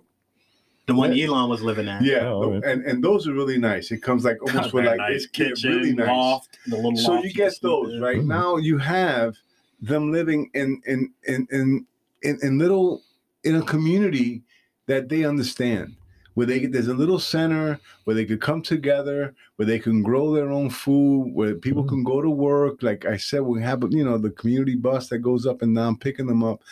[0.86, 2.02] The one Elon was living at.
[2.02, 2.64] Yeah, Oh, all right.
[2.64, 3.90] and and those are really nice.
[3.92, 6.08] It comes like almost with like nice it- yeah, kitchen, really nice.
[6.08, 8.00] loft, the little So loft you get those in.
[8.00, 8.26] right Mhm.
[8.26, 8.56] now.
[8.56, 9.36] You have
[9.80, 11.86] them living in in in in
[12.22, 13.02] in, in little
[13.44, 14.42] in a community
[14.86, 15.94] that they understand.
[16.40, 20.32] Where they there's a little center where they could come together, where they can grow
[20.32, 21.88] their own food, where people Mhm.
[21.90, 22.82] can go to work.
[22.82, 25.98] Like I said, we have you know the community bus that goes up and down
[25.98, 26.62] picking them up.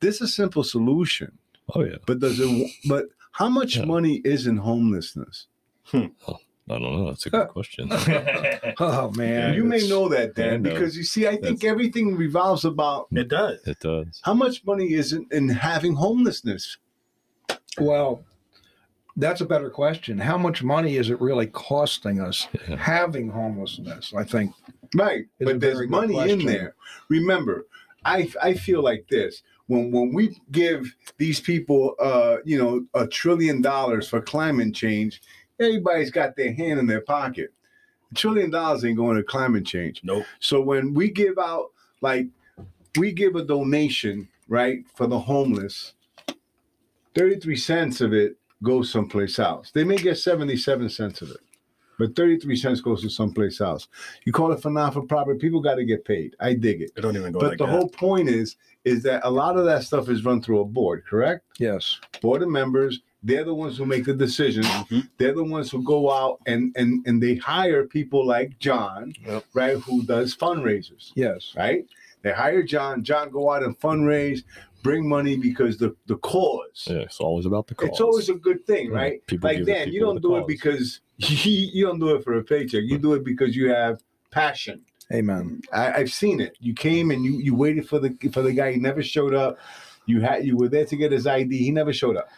[0.00, 1.32] This is a simple solution,
[1.74, 1.96] Oh yeah.
[2.06, 2.70] but does it?
[2.88, 3.84] But how much Yeah.
[3.84, 5.46] money is in homelessness?
[5.92, 6.08] I
[6.68, 7.08] don't know.
[7.08, 7.90] That's a good question.
[8.80, 10.72] Oh man, you may know that, Dan, Dan knows.
[10.72, 13.58] because you see, I think That's- everything revolves about it does.
[13.66, 14.22] it does.
[14.24, 16.78] how much money is in, in having homelessness.
[17.78, 18.24] Well,
[19.18, 20.16] that's a better question.
[20.18, 22.76] How much money is it really costing us Yeah.
[22.76, 24.14] having homelessness?
[24.16, 24.52] I think
[24.94, 26.74] Right, but there's very good money in there.
[27.10, 27.66] Remember,
[28.04, 33.06] I I feel like this when when we give these people uh you know a
[33.06, 35.20] trillion dollars for climate change,
[35.60, 37.52] everybody's got their hand in their pocket.
[38.10, 40.00] A trillion dollars ain't going to climate change.
[40.02, 40.24] Nope.
[40.40, 41.66] So when we give out
[42.00, 42.28] like
[42.96, 45.92] we give a donation, right, for the homeless,
[47.14, 49.70] 33 cents of it goes someplace else.
[49.72, 51.38] They may get 77 cents of it.
[51.98, 53.88] But 33 cents goes to someplace else.
[54.24, 56.36] You call it for non-for-profit, people got to get paid.
[56.38, 56.92] I dig it.
[56.96, 57.72] It don't even go But like the that.
[57.72, 61.02] whole point is is that a lot of that stuff is run through a board,
[61.04, 61.44] correct?
[61.58, 61.98] yes.
[62.22, 64.66] Board of members, they're the ones who make the decisions.
[64.66, 65.08] Mhm.
[65.18, 69.44] They're the ones who go out and and and they hire people like John, Yep.
[69.54, 71.52] right, who does fundraisers Yes.
[71.56, 71.84] right?
[72.22, 73.02] They hire John.
[73.02, 74.44] John go out and fundraise,
[74.82, 76.86] bring money because the the cause.
[76.86, 77.88] Yeah, it's always about the cause.
[77.88, 79.26] It's always a good thing, Yeah, right?
[79.26, 80.46] people like give the Dan, you don't the do it cause.
[80.46, 82.82] because you, you don't do it for a paycheck.
[82.84, 84.82] You do it because you have passion.
[85.12, 85.62] Amen.
[85.72, 86.56] I, I've seen it.
[86.60, 88.72] You came and you you waited for the for the guy.
[88.72, 89.58] He never showed up.
[90.06, 91.56] You had you were there to get his ID.
[91.56, 92.28] He never showed up.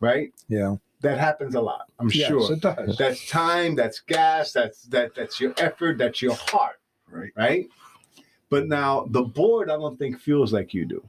[0.00, 0.32] Right?
[0.48, 0.76] Yeah.
[1.00, 1.90] That happens a lot.
[1.98, 2.52] I'm yes, sure.
[2.52, 2.96] it does.
[2.96, 3.74] That's time.
[3.74, 4.52] That's gas.
[4.52, 5.16] That's that.
[5.16, 5.98] That's your effort.
[5.98, 6.76] That's your heart
[7.12, 7.32] right.
[7.36, 7.68] right?
[8.48, 11.02] But now the board, I don't think feels like you do.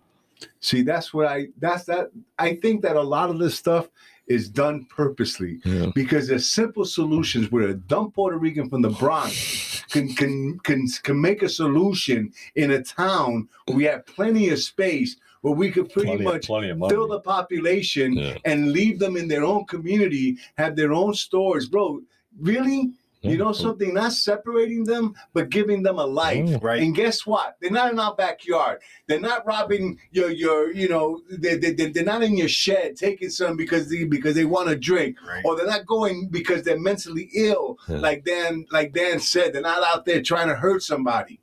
[0.59, 3.89] See, that's what I that's that I think that a lot of this stuff
[4.27, 5.87] is done purposely Yeah.
[5.93, 10.87] because there's simple solutions where a dumb Puerto Rican from the Bronx can can can
[11.03, 15.69] can make a solution in a town where we have plenty of space where we
[15.69, 18.37] could pretty Plenty, much plenty fill the population Yeah.
[18.45, 22.01] and leave them in their own community, have their own stores, bro.
[22.39, 22.91] Really?
[23.25, 23.93] You know something?
[23.93, 26.45] Not separating them, but giving them a life.
[26.47, 26.57] Yeah.
[26.61, 26.81] Right.
[26.83, 27.55] And guess what?
[27.61, 28.79] They're not in our backyard.
[29.07, 32.97] They're not robbing your your you know they they they- they're not in your shed
[32.97, 35.41] taking some because they because they want to drink Right.
[35.45, 37.77] or they're not going because they're mentally ill.
[37.87, 37.97] Yeah.
[37.99, 41.39] Like Dan like Dan said, they're not out there trying to hurt somebody.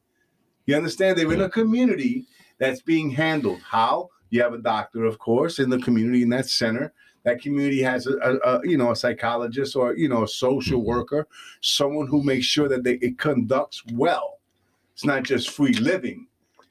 [0.66, 1.16] You understand?
[1.16, 2.26] They're in a community
[2.58, 3.60] that's being handled.
[3.62, 4.10] How?
[4.28, 6.92] You have a doctor, of course, in the community in that center.
[7.24, 10.83] That community has a, a, a you know a psychologist or you know a social
[10.83, 11.26] worker,
[11.61, 14.38] someone who makes sure that they, it conducts well.
[14.94, 16.26] It's not just free living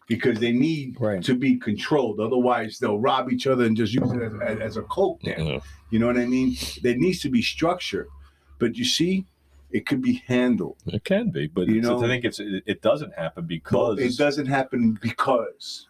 [0.08, 1.24] because they need Right.
[1.24, 2.20] to be controlled.
[2.20, 5.46] Otherwise, they'll rob each other and just use it as, as, as a coke den.
[5.46, 5.60] Yeah.
[5.92, 6.56] You know what I mean?
[6.82, 8.08] There needs to be structure,
[8.58, 9.26] but you see,
[9.72, 10.78] it could be handled.
[10.88, 14.00] It can be, but You know- I think it's it, it doesn't happen But because
[14.00, 15.86] it doesn't happen because.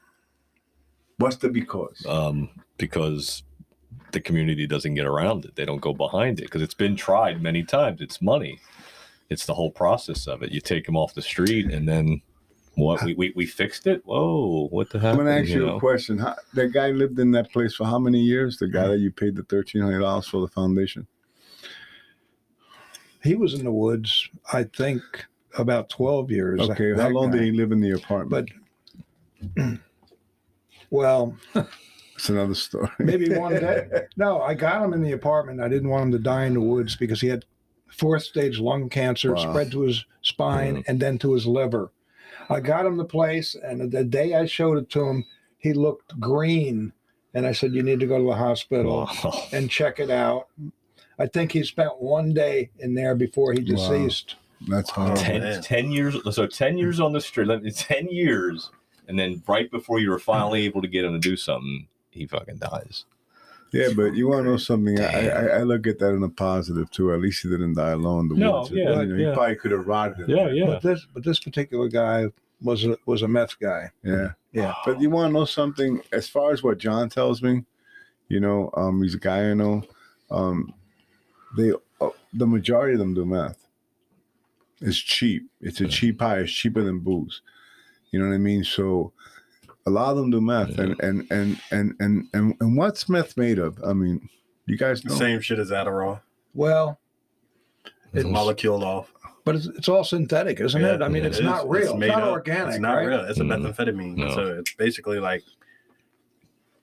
[1.18, 2.06] What's the because?
[2.06, 3.44] um, because
[4.12, 5.56] the community doesn't get around it.
[5.56, 8.02] They don't go behind it because it's been tried many times.
[8.02, 8.60] It's money.
[9.30, 10.52] It's the whole process of it.
[10.52, 12.22] You take them off the street and then
[12.76, 13.04] what?
[13.04, 14.02] We, we, we fixed it?
[14.06, 15.12] Whoa, what the heck?
[15.12, 15.76] I'm gonna ask you, know?
[15.76, 16.18] a question.
[16.18, 18.58] How, that guy lived in that place for how many years?
[18.58, 21.06] The guy that you paid the thirteen hundred dollars for the foundation.
[23.22, 25.02] He was in the woods, I think,
[25.58, 26.62] about 12 years.
[26.62, 27.40] Okay, how long guy.
[27.40, 28.50] did he live in the apartment?
[29.56, 29.80] But,
[30.90, 31.36] well,
[32.20, 32.90] It's another story.
[33.00, 33.88] Maybe one day.
[34.18, 35.62] No, I got him in the apartment.
[35.62, 37.46] I didn't want him to die in the woods because he had
[37.88, 39.50] fourth stage lung cancer Wow.
[39.52, 40.84] spread to his spine mm.
[40.86, 41.94] and then to his liver.
[42.50, 45.26] I got him the place, and the day I showed it to him,
[45.60, 46.92] he looked green.
[47.34, 49.44] And I said, You need to go to the hospital Wow.
[49.54, 50.48] and check it out.
[51.18, 53.66] I think he spent one day in there before he Wow.
[53.78, 54.36] deceased.
[54.68, 55.16] That's horrible.
[55.62, 58.72] Ten, years so 10 years on the street 10 years
[59.08, 62.26] and then right before you were finally able to get him to do something he
[62.28, 63.06] fucking dies
[63.72, 65.00] Yeah, but you want to know something?
[65.00, 67.14] I, I I look at that in a positive too.
[67.14, 68.28] At least he didn't die alone.
[68.30, 68.72] The No, woods.
[68.72, 69.30] yeah, you know, yeah.
[69.30, 70.28] He probably could have rotted.
[70.28, 70.66] Yeah, yeah.
[70.66, 72.26] But this but this particular guy
[72.62, 73.92] was a, was a meth guy.
[74.04, 74.30] yeah.
[74.52, 74.74] Yeah.
[74.86, 76.02] But you want to know something?
[76.12, 77.64] As far as what John tells me,
[78.30, 79.84] you know, um, he's a guy I know.
[80.32, 80.74] Um,
[81.56, 83.68] they uh, the majority of them do meth.
[84.82, 85.44] It's cheap.
[85.62, 86.40] It's a cheap high.
[86.40, 87.42] It's cheaper than booze.
[88.12, 88.64] You know what I mean?
[88.64, 89.14] So
[89.90, 90.84] a lot of them do meth, Yeah.
[90.86, 93.78] and, and and and and and and what's meth made of?
[93.84, 94.30] I mean,
[94.68, 95.16] you guys know.
[95.16, 96.22] Same shit as Adderall.
[96.54, 97.00] Well,
[98.14, 98.32] It's Mhm.
[98.32, 99.12] molecule off.
[99.46, 101.02] but it's, it's all synthetic, isn't Yeah, it?
[101.02, 101.70] I mean, yeah, it's It not is.
[101.70, 101.90] real.
[101.92, 102.30] It's, made not up.
[102.32, 102.70] organic.
[102.70, 103.06] It's not right?
[103.08, 103.20] real.
[103.22, 103.52] It's a Mm.
[103.74, 104.16] methamphetamine.
[104.18, 104.34] No.
[104.36, 105.44] So it's basically like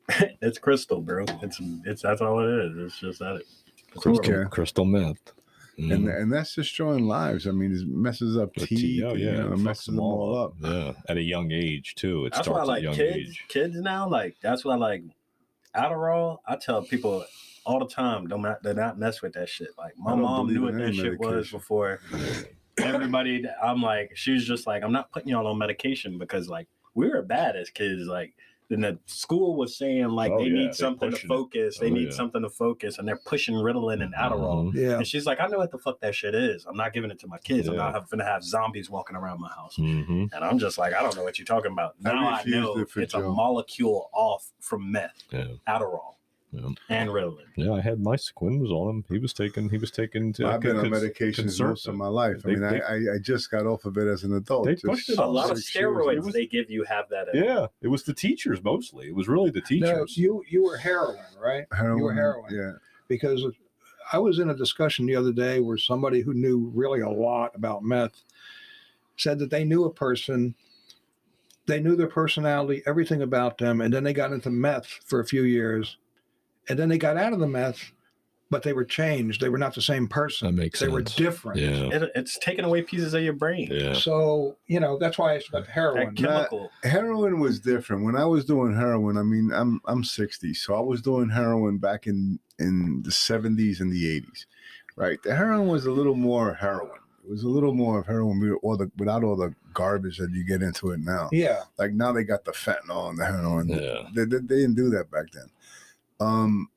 [0.43, 1.25] it's crystal, bro.
[1.43, 2.77] It's it's that's all it is.
[2.79, 3.37] It's just that.
[3.37, 3.63] It's
[4.03, 5.33] crystal, crystal meth
[5.79, 6.23] and Mhm.
[6.23, 7.47] and that's destroying lives.
[7.47, 8.79] I mean, it messes up The teeth.
[8.79, 10.55] tea- oh, you yeah, know, it it fucks messes them all up.
[10.61, 13.17] yeah at a young age too it That's why I starts at a young kids.
[13.31, 15.03] age Kids now, like that's why I like
[15.75, 16.39] Adderall.
[16.47, 17.25] I tell people
[17.67, 19.69] all the time, don't not, do not mess with that shit.
[19.77, 22.01] Like my mom knew what that any shit was before
[22.79, 23.45] everybody.
[23.63, 27.09] I'm like, she was just like, I'm not putting y'all on medication because like we
[27.09, 28.07] were bad as kids.
[28.07, 28.35] Like
[28.69, 31.35] then the school was saying like Oh, they yeah, need they're something to pushing it.
[31.35, 31.79] focus.
[31.79, 32.11] They Oh, need yeah.
[32.11, 34.73] something to focus, and they're pushing Ritalin and Adderall.
[34.73, 34.75] Mhm.
[34.75, 34.97] Yeah.
[34.97, 36.67] And she's like, I know what the fuck that shit is.
[36.67, 37.69] I'm not giving it to my kids.
[37.69, 39.77] I'm not going to have zombies walking around my house.
[39.77, 40.33] Mhm.
[40.33, 41.95] And I'm just like, I don't know what you're talking about.
[42.01, 46.15] Now I, refused know it it's a molecule off from meth, yeah Adderall,
[46.53, 46.69] Yeah.
[46.89, 47.45] and Ritalin.
[47.57, 49.69] yeah i had my Quinn was on him he was taken.
[49.69, 50.33] he was taken.
[50.35, 52.37] to I've been on cons- medications concert- most of my life.
[52.45, 54.65] I They- mean, I, I I just got off of it as an adult.
[54.65, 56.31] They just pushed it A lot of steroids ago.
[56.31, 57.35] they give you have that.
[57.35, 57.43] In.
[57.45, 60.77] yeah it was the teachers mostly it was really the No, teachers you you were
[60.77, 61.67] heroin, right?
[61.73, 62.55] Heroin, You were heroin.
[62.55, 62.73] Yeah.
[63.09, 63.45] Because
[64.13, 67.55] I was in a discussion the other day where somebody who knew really a lot
[67.57, 68.23] about meth
[69.17, 70.55] said that they knew a person,
[71.67, 75.25] they knew their personality, everything about them, and then they got into meth for a
[75.27, 75.97] few years,
[76.69, 77.93] and then they got out of the meth,
[78.51, 79.41] but they were changed.
[79.41, 80.47] They were not the same person.
[80.47, 81.59] That makes they were different.
[81.61, 83.69] yeah It, it's taking away pieces of your brain.
[83.71, 86.15] yeah So you know that's why I said heroin.
[86.15, 86.71] That chemical.
[86.83, 88.05] Heroin was different.
[88.05, 91.79] When I was doing heroin, I mean, I'm I'm 60, so I was doing heroin
[91.79, 94.47] back in in the 70s and the 80s,
[94.97, 95.23] right?
[95.23, 97.01] The heroin was a little more heroin.
[97.23, 100.31] It was a little more of heroin with all the without all the garbage that
[100.31, 101.29] you get into it now.
[101.33, 103.69] Yeah, Like now they got the fentanyl and the heroin.
[103.69, 104.09] Yeah.
[104.15, 105.51] They, they, they didn't do that back then.
[106.21, 106.69] Um,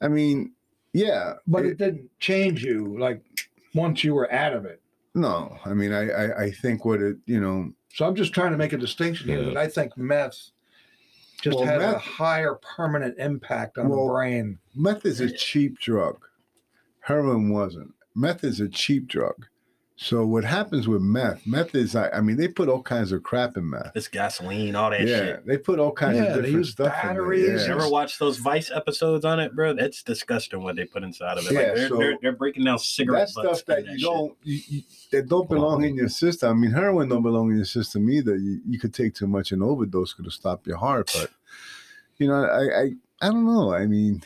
[0.00, 0.52] I mean,
[0.92, 3.22] yeah, but it- it didn't change you like
[3.74, 4.80] once you were out of it.
[5.14, 5.56] no.
[5.64, 8.58] I mean, I, I I think what it you know So I'm just trying to
[8.58, 9.48] make a distinction here Yeah.
[9.48, 10.50] that I think meth
[11.42, 14.58] just Well, has a higher permanent impact on Well, the brain.
[14.74, 16.18] Meth is a cheap drug.
[17.00, 17.92] Heroin wasn't.
[18.14, 19.46] Meth is a cheap drug.
[19.98, 21.46] So what happens with meth?
[21.46, 23.92] Meth is, I, I mean, they put all kinds of crap in meth.
[23.94, 25.46] It's gasoline, all that yeah, shit.
[25.46, 27.70] they put all kinds Yeah, of they different use stuff batteries in You there.
[27.72, 27.88] ever Yeah.
[27.90, 29.70] watch those Vice episodes on it, bro?
[29.70, 31.52] It's disgusting what they put inside of it.
[31.54, 33.98] Yeah, like they're, so- they're, they're breaking down cigarette That butts stuff in that you
[33.98, 34.06] shit.
[34.06, 34.82] don't, you, you,
[35.12, 36.50] that don't belong in your system.
[36.50, 38.36] I mean, heroin don't belong in your system either.
[38.36, 41.10] You, you could take too much and overdose could have stopped your heart.
[41.18, 41.30] But
[42.18, 42.90] you know, I, I,
[43.22, 43.72] I don't know.
[43.72, 44.22] I mean,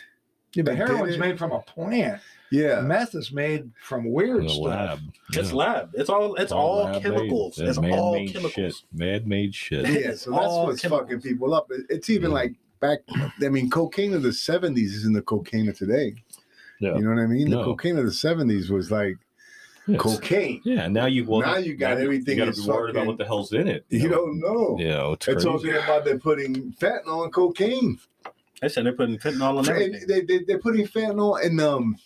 [0.52, 2.20] Yeah, but heroin's made from a plant.
[2.50, 4.60] Yeah, Meth is made from weird stuff.
[4.62, 4.98] lab
[5.32, 5.54] It's yeah.
[5.56, 5.90] lab.
[5.94, 6.34] It's all.
[6.36, 7.02] It's all, lab-made.
[7.02, 7.58] chemicals.
[7.58, 8.52] Yeah, It's all chemicals.
[8.52, 10.14] shit man-made shit yeah.
[10.14, 11.08] So that's all what's chemicals.
[11.10, 11.68] fucking people up.
[11.88, 12.34] It's even Yeah.
[12.34, 13.00] like back.
[13.42, 16.14] I mean, cocaine of the seventies isn't the cocaine of today.
[16.80, 16.96] Yeah.
[16.96, 17.50] You know what I mean?
[17.50, 19.16] The cocaine of the seventies was like
[19.86, 20.60] Yeah, it's- cocaine.
[20.64, 23.06] yeah now you well, Now you got now everything you got to be worried about
[23.06, 24.16] what the hell's in it You know?
[24.16, 24.76] don't know.
[24.78, 25.48] you know it's They're crazy.
[25.48, 27.98] talking about they're putting fentanyl in cocaine.
[28.62, 30.06] They said they're putting fentanyl in And everything.
[30.08, 31.96] they, they, they're putting fentanyl in um.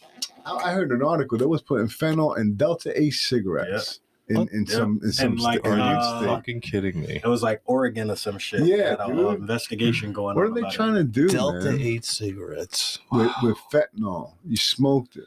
[0.46, 4.64] I I heard an article that was putting fentanyl in Delta Eight cigarettes in, in
[4.68, 4.74] Yeah.
[4.76, 6.26] some in some And like, sta- Are you uh, state.
[6.28, 7.20] fucking kidding me?
[7.22, 8.60] It was like Oregon or some shit.
[8.64, 10.52] Yeah, They had a, uh, investigation going What on.
[10.52, 10.98] are they trying it.
[10.98, 11.80] to do, Delta man?
[11.80, 12.98] Eight cigarettes.
[13.12, 15.24] With, with fentanyl, you smoked it.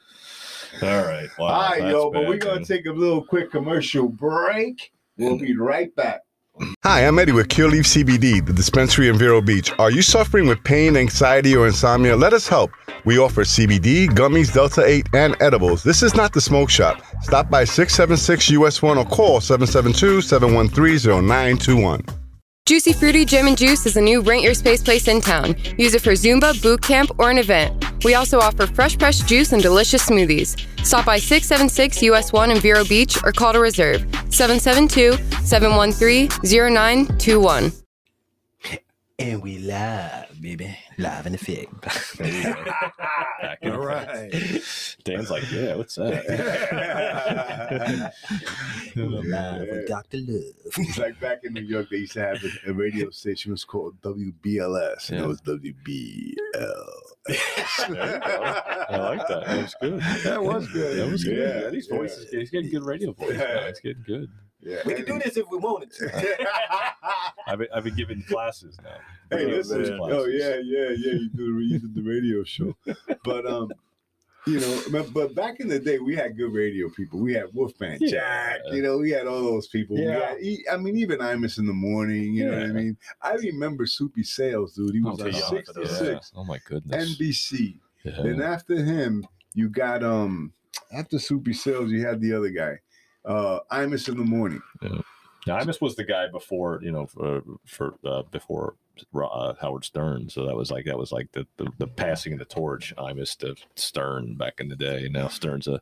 [0.82, 1.30] All right.
[1.40, 2.64] Wow, All right, that's yo, but we're gonna man.
[2.64, 4.92] take a little quick commercial break.
[5.18, 6.22] We'll be right back.
[6.84, 9.72] Hi, I'm Eddie with Cure Leaf CBD, the dispensary in Vero Beach.
[9.78, 12.16] Are you suffering with pain, anxiety, or insomnia?
[12.16, 12.72] Let us help.
[13.06, 15.84] We offer CBD, gummies, Delta 8, and edibles.
[15.84, 17.04] This is not the smoke shop.
[17.22, 22.27] Stop by 676 US 1 or call 772 713 0921.
[22.68, 25.56] Juicy Fruity Gym and Juice is a new rent your space place in town.
[25.78, 28.04] Use it for Zumba, boot camp, or an event.
[28.04, 30.60] We also offer fresh pressed juice and delicious smoothies.
[30.86, 34.02] Stop by 676 US 1 in Vero Beach or call to reserve
[34.32, 35.14] 772
[35.46, 37.72] 713 0921.
[39.18, 40.78] And we live, baby.
[41.00, 41.82] Live in effect.
[42.22, 43.86] Back in All
[45.04, 46.26] Dan's like, yeah, what's that?
[48.96, 50.18] live with Dr.
[50.18, 50.56] Love.
[50.78, 53.52] It's like back in New York, they used to have a, a radio station.
[53.52, 55.10] It was called WBLS.
[55.10, 55.26] And Yeah.
[55.26, 56.88] it was WBL.
[57.30, 59.44] I like that.
[59.46, 60.00] That was good.
[60.24, 60.98] That was good.
[61.00, 61.38] That was good.
[61.38, 63.38] Yeah, Yeah, these voices, he's getting good radio voice.
[63.38, 63.54] Yeah.
[63.54, 63.68] Now.
[63.68, 64.30] He's getting good.
[64.62, 64.78] Yeah.
[64.86, 66.08] We can do this if we wanted to.
[67.48, 68.98] I've been, I've been giving classes now.
[69.32, 69.84] Hey, Yeah, listen.
[69.84, 71.14] those Oh yeah, yeah, yeah.
[71.14, 72.76] You do you did the radio show,
[73.24, 73.72] but um,
[74.46, 77.20] you know, but, but back in the day, we had good radio people.
[77.20, 78.10] We had Wolfman Yeah.
[78.10, 78.60] Jack.
[78.72, 79.98] You know, we had all those people.
[79.98, 80.36] We Yeah.
[80.36, 80.38] had,
[80.72, 82.34] I mean, even Imus in the morning.
[82.34, 82.98] You know what I mean?
[83.22, 84.94] I remember Soupy Sales, dude.
[84.96, 85.40] He was Oh, on yeah.
[85.50, 85.88] six to Yeah.
[85.88, 87.18] six, Oh my goodness.
[87.18, 87.80] NBC.
[88.06, 88.22] Yeah.
[88.24, 90.54] Then after him, you got um
[90.94, 92.80] after Soupy Sales, you had the other guy,
[93.26, 94.62] uh Imus in the morning.
[95.48, 98.76] Now, Imus was the guy before, you know, for, for uh, before
[99.16, 100.30] uh, Howard Stern.
[100.30, 102.94] So that was like that was like the, the, the passing of the torch.
[102.98, 105.08] Imus to Stern back in the day.
[105.12, 105.82] Now Stern's a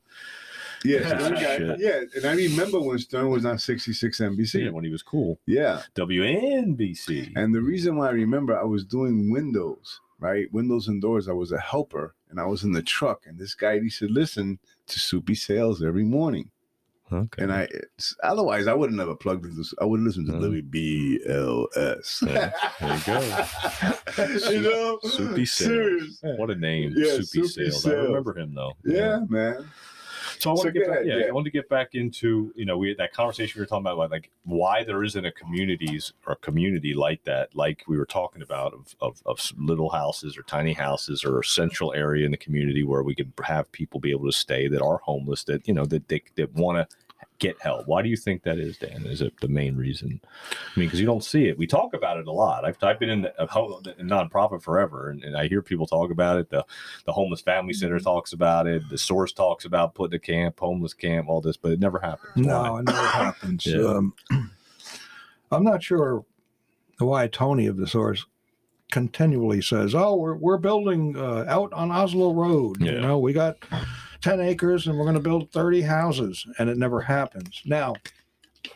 [0.84, 1.80] Yeah, Piece so of we got- shit.
[1.80, 4.72] yeah, and I remember when Stern was on 66 yeah, NBC.
[4.72, 5.40] when he was cool.
[5.46, 5.82] Yeah.
[5.96, 7.32] WNBC.
[7.36, 10.52] And the reason why I remember I was doing windows, right?
[10.54, 11.28] Windows and doors.
[11.28, 13.24] I was a helper and I was in the truck.
[13.26, 16.52] And this guy, he said, listen to Soupy Sales every morning.
[17.12, 17.44] Okay.
[17.44, 17.68] And I,
[18.24, 20.72] otherwise, I wouldn't have never plugged into, I would listen to Mm.
[20.72, 22.28] WBLS.
[22.28, 24.50] Yeah, there you go.
[24.52, 25.00] you know?
[25.04, 26.20] Soupy Sales.
[26.22, 27.86] What a name, Yeah, Soupy, Soupy Sales.
[27.88, 28.74] I remember him though.
[28.84, 29.68] Yeah, man.
[30.40, 31.26] So I want So to get back, ahead, yeah, yeah.
[31.28, 33.86] I want to get back into you know we had that conversation we were talking
[33.86, 37.98] about like, like why there isn't a communities or a community like that like we
[37.98, 42.26] were talking about of, of of little houses or tiny houses or a central area
[42.26, 45.44] in the community where we could have people be able to stay that are homeless
[45.44, 46.96] that you know that they that want to
[47.48, 47.88] get help.
[47.88, 49.06] Why do you think that is, Dan?
[49.06, 50.20] Is it the main reason?
[50.24, 51.58] I mean, because you don't see it.
[51.58, 52.66] We talk about it a lot.
[52.66, 56.12] I've, I've been in the, a ho- nonprofit forever, and, and I hear people talk
[56.12, 56.50] about it.
[56.50, 56.66] The
[57.06, 58.82] the homeless family center talks about it.
[58.90, 62.46] The source talks about putting a camp, homeless camp, all this, but it never happens.
[62.46, 62.80] No, Why?
[62.80, 63.66] it never happens.
[63.76, 63.86] Yeah.
[63.86, 64.14] Um,
[65.52, 66.26] I'm not sure
[67.00, 68.26] why Tony of the source
[68.92, 72.82] continually says, "Oh, we're we're building uh, out on Oslo Road.
[72.82, 72.94] Yeah.
[72.94, 73.58] You know, we got
[74.26, 77.62] ten acres and we're going to build thirty houses," and it never happens.
[77.66, 77.94] Now,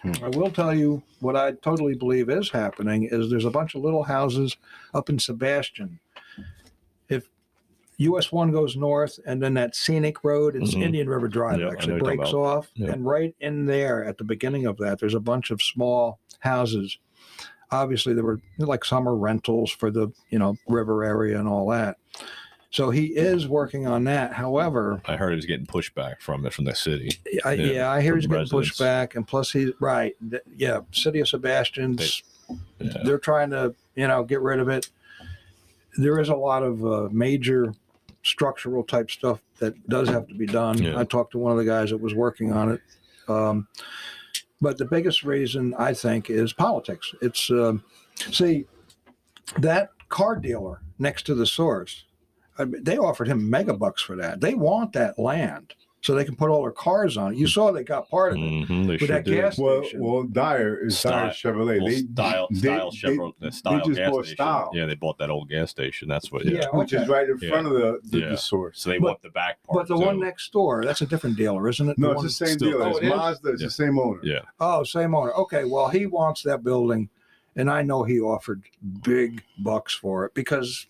[0.04, 0.12] Hmm.
[0.24, 3.82] I will tell you what I totally believe is happening is there's a bunch of
[3.82, 4.56] little houses
[4.94, 6.00] up in Sebastian.
[7.10, 7.28] If
[7.98, 10.84] US one goes north and then that scenic road, it's Mhm.
[10.84, 12.70] Indian River Drive Yeah, actually breaks off.
[12.76, 12.92] Yeah.
[12.92, 17.00] And right in there at the beginning of that, there's a bunch of small houses.
[17.72, 21.98] Obviously, there were like summer rentals for the you know river area and all that.
[22.72, 24.34] So he is working on that.
[24.34, 27.10] However, I heard he was getting pushback from it from the city.
[27.44, 28.52] I, Yeah, yeah, I hear he's getting residents.
[28.70, 30.16] pushed back, and plus he's right.
[30.30, 32.22] th- Yeah, City of Sebastian's
[32.80, 32.94] Yeah.
[33.04, 34.90] they're trying to you know get rid of it.
[35.98, 37.74] There is a lot of uh, major
[38.24, 40.78] structural type stuff that does have to be done.
[40.78, 41.00] Yeah.
[41.00, 42.82] I talked to one of the guys that was working on it.
[43.28, 43.68] Um,
[44.62, 47.14] but the biggest reason I think is politics.
[47.22, 47.84] It's um,
[48.32, 48.66] see
[49.58, 52.04] that car dealer next to the source.
[52.60, 54.42] I mean, they offered him mega bucks for that.
[54.42, 57.38] They want that land so they can put all their cars on it.
[57.38, 58.42] You saw they got part of it.
[58.42, 59.36] Mhm, they With that did.
[59.42, 60.02] gas Well, station.
[60.04, 61.80] well, Dyer is Dyer Chevrolet.
[61.82, 64.36] Well, They style, they- style, they- Chevrolet, the style just gas bought station.
[64.38, 64.70] Style.
[64.74, 66.08] Yeah, they bought that old gas station.
[66.08, 66.46] That's what.
[66.46, 66.68] Yeah, Yeah.
[66.78, 67.50] which is right in Yeah.
[67.50, 68.30] front of the the, Yeah.
[68.30, 68.80] the source.
[68.82, 69.88] So they But- want the back part.
[69.88, 71.98] But the one next door, that's a different dealer, isn't it?
[71.98, 72.84] No, The it's the same still- deal.
[72.84, 73.10] Oh, It's it is?
[73.10, 73.50] Mazda.
[73.50, 73.68] It's Yeah.
[73.68, 74.20] the same owner.
[74.24, 74.40] Yeah.
[74.62, 75.32] Oh, same owner.
[75.34, 77.10] Okay, well, he wants that building,
[77.58, 78.62] and I know he offered
[79.04, 80.88] big bucks for it because,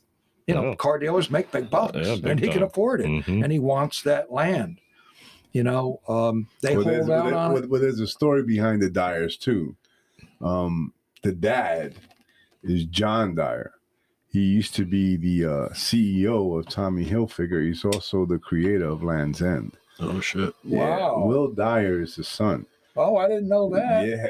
[0.50, 0.76] you know, Yeah.
[0.76, 3.44] car dealers make big bucks, Yeah, big and he can afford it, Mhm.
[3.44, 4.80] and he wants that land.
[5.52, 7.70] You know, um, they well, hold out well, on well, it.
[7.70, 9.76] well, there's a story behind the Dyers too.
[10.42, 11.94] Um, the dad
[12.64, 13.72] is John Dyer.
[14.32, 17.66] He used to be the uh, CEO of Tommy Hilfiger.
[17.66, 19.76] He's also the creator of Land's End.
[20.00, 20.54] Oh shit.
[20.64, 21.26] Wow.
[21.26, 22.66] Will Dyer is the son.
[22.96, 24.08] Oh, I didn't know that.
[24.08, 24.28] Yeah.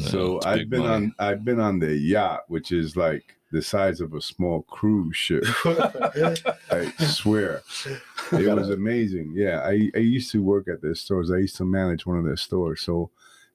[0.00, 0.92] So it's I've been money.
[0.92, 5.16] on I've been on the yacht, which is like the size of a small cruise
[5.16, 5.44] ship.
[5.64, 7.62] I swear.
[8.32, 9.32] It was amazing.
[9.34, 9.60] Yeah.
[9.60, 11.30] I, I used to work at their stores.
[11.30, 12.80] I used to manage one of their stores.
[12.82, 13.10] So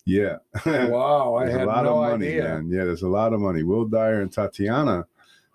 [0.06, 0.38] yeah.
[0.66, 2.44] Wow, I There's had a lot no of money, idea.
[2.44, 2.70] man.
[2.70, 3.64] Yeah, there's a lot of money.
[3.64, 5.06] Will Dyer and Tatiana,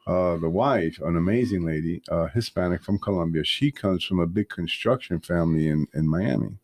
[0.06, 3.42] uh, the wife, an amazing lady, uh, Hispanic from Colombia.
[3.44, 6.58] She comes from a big construction family in, in Miami.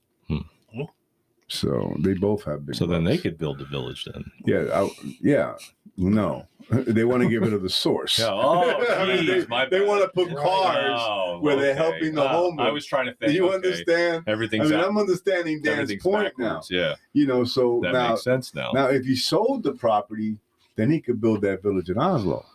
[1.52, 2.76] So they both have big.
[2.76, 4.24] So then they could build the village then.
[4.46, 4.88] Yeah, I,
[5.20, 5.56] yeah.
[5.96, 8.18] No, they want to get rid of the source.
[8.20, 11.74] Yeah, Oh, I mean, geez, they, my they want to put cars Oh, where they're
[11.74, 12.66] helping the Uh, homeless.
[12.66, 13.32] I was trying to think.
[13.32, 14.24] you okay, understand?
[14.28, 16.62] I mean, out- I'm understanding Dan's everything's point now.
[16.70, 18.70] Yeah, You know, so that now, makes sense now.
[18.72, 20.38] now if he sold the property,
[20.76, 22.46] then he could build that village in Oslo,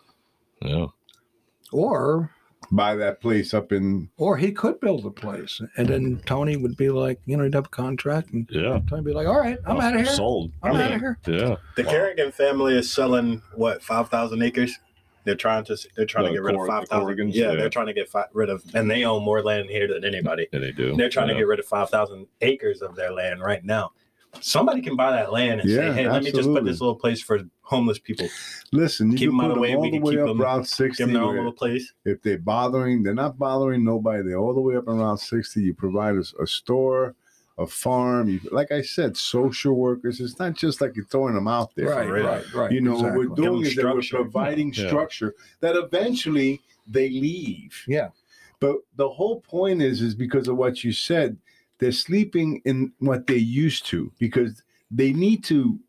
[0.62, 0.88] yeah.
[1.74, 2.32] Or
[2.72, 4.09] buy that place up in.
[4.18, 7.53] or he could build a place, and then Tony would be like, you know, he'd
[7.53, 8.80] have a contract, and Yeah.
[8.89, 10.13] Tony would be like, all right, I'm Oh, out of here.
[10.13, 10.51] Sold.
[10.63, 11.18] I'm I out of here.
[11.28, 11.55] Yeah.
[11.76, 11.89] The Wow.
[11.91, 14.78] Kerrigan family is selling what five thousand acres.
[15.24, 17.07] They're trying to they're trying The to get rid of five thousand.
[17.07, 17.55] Corrigans, Yeah, yeah.
[17.55, 20.47] they're trying to get fi- rid of, and they own more land here than anybody.
[20.53, 20.95] Yeah, they do.
[20.95, 21.34] They're trying yeah.
[21.34, 23.91] to get rid of five thousand acres of their land right now.
[24.42, 26.96] Somebody can buy that land and Yeah, say, "Hey, let me just put this little
[26.96, 28.28] place for homeless people.
[28.72, 30.04] Listen, you Keep can them out put of the them way, all we the can
[30.04, 31.02] way keep up them- Route 60.
[31.04, 34.24] Give them their own little place." if they're bothering, they're not bothering nobody.
[34.24, 35.62] They're all the way up around 60.
[35.62, 37.16] You provide a, a store,
[37.58, 38.30] a farm.
[38.30, 40.20] You, like I said, social workers.
[40.20, 41.90] It's not just like you're throwing them out there.
[41.90, 42.26] Right, real.
[42.26, 42.72] right, right.
[42.72, 43.28] You know, exactly.
[43.28, 44.88] what we're doing is that we're providing Yeah.
[44.88, 47.84] structure that eventually they leave.
[47.88, 48.10] Yeah.
[48.60, 51.38] But the whole point is, is because of what you said,
[51.80, 55.80] they're sleeping in what they used to because they need to.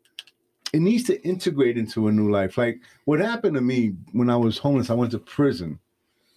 [0.73, 2.57] It needs to integrate into a new life.
[2.57, 5.79] Like what happened to me when I was homeless, I went to prison.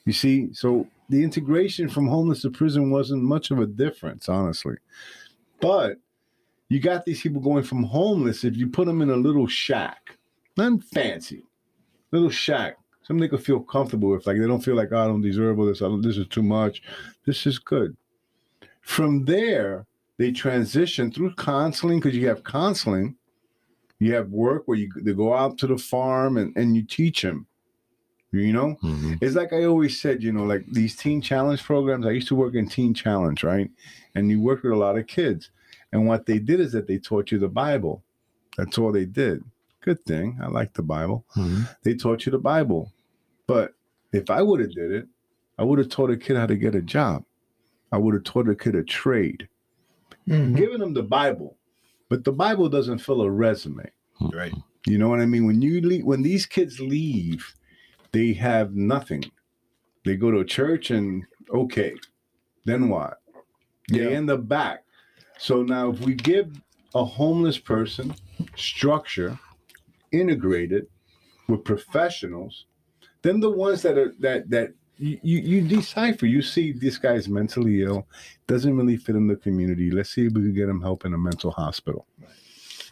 [0.07, 4.77] You see, so the integration from homeless to prison wasn't much of a difference, honestly.
[5.61, 5.97] But
[6.69, 8.45] you got these people going from homeless.
[8.45, 10.17] If you put them in a little shack,
[10.57, 11.45] nothing fancy,
[12.13, 14.27] little shack, something they could feel comfortable with.
[14.27, 15.83] Like they don't feel like oh, I don't deserve all this.
[15.83, 16.83] I don't, this is too much.
[17.27, 17.97] This is good.
[18.81, 19.87] From there,
[20.19, 23.17] they transition through counseling because you have counseling.
[23.99, 27.23] You have work where you they go out to the farm and, and you teach
[27.23, 27.47] them.
[28.33, 29.19] You know, Mhm.
[29.21, 32.07] it's like I always said, you know, like these teen challenge programs.
[32.07, 33.69] I used to work in teen challenge, right?
[34.15, 35.51] And you work with a lot of kids.
[35.93, 38.05] And what they did is that they taught you the Bible.
[38.57, 39.43] That's all they did.
[39.81, 40.39] Good thing.
[40.41, 41.25] I like the Bible.
[41.37, 41.69] Mhm.
[41.83, 42.93] They taught you the Bible.
[43.49, 43.75] But
[44.13, 45.09] if I would have did it,
[45.59, 47.25] I would have taught a kid how to get a job.
[47.93, 49.49] I would have taught a kid a trade.
[50.29, 50.57] Mhm.
[50.57, 51.57] Giving them the Bible.
[52.09, 53.91] But the Bible doesn't fill a resume.
[54.33, 54.55] Right.
[54.87, 55.47] You know what I mean?
[55.47, 57.55] When you leave, when these kids leave,
[58.13, 59.25] they have nothing.
[60.05, 61.95] They go to church and okay,
[62.65, 63.21] then what?
[63.91, 64.17] They Yeah.
[64.17, 64.85] end up back.
[65.39, 66.61] So now, if we give
[66.95, 68.15] a homeless person
[68.57, 69.39] structure,
[70.13, 70.87] integrated
[71.49, 72.67] with professionals,
[73.23, 76.27] then the ones that are that that you, you you decipher.
[76.27, 78.07] You see, this guy's mentally ill,
[78.47, 79.91] doesn't really fit in the community.
[79.91, 82.07] Let's see if we can get him help in a mental hospital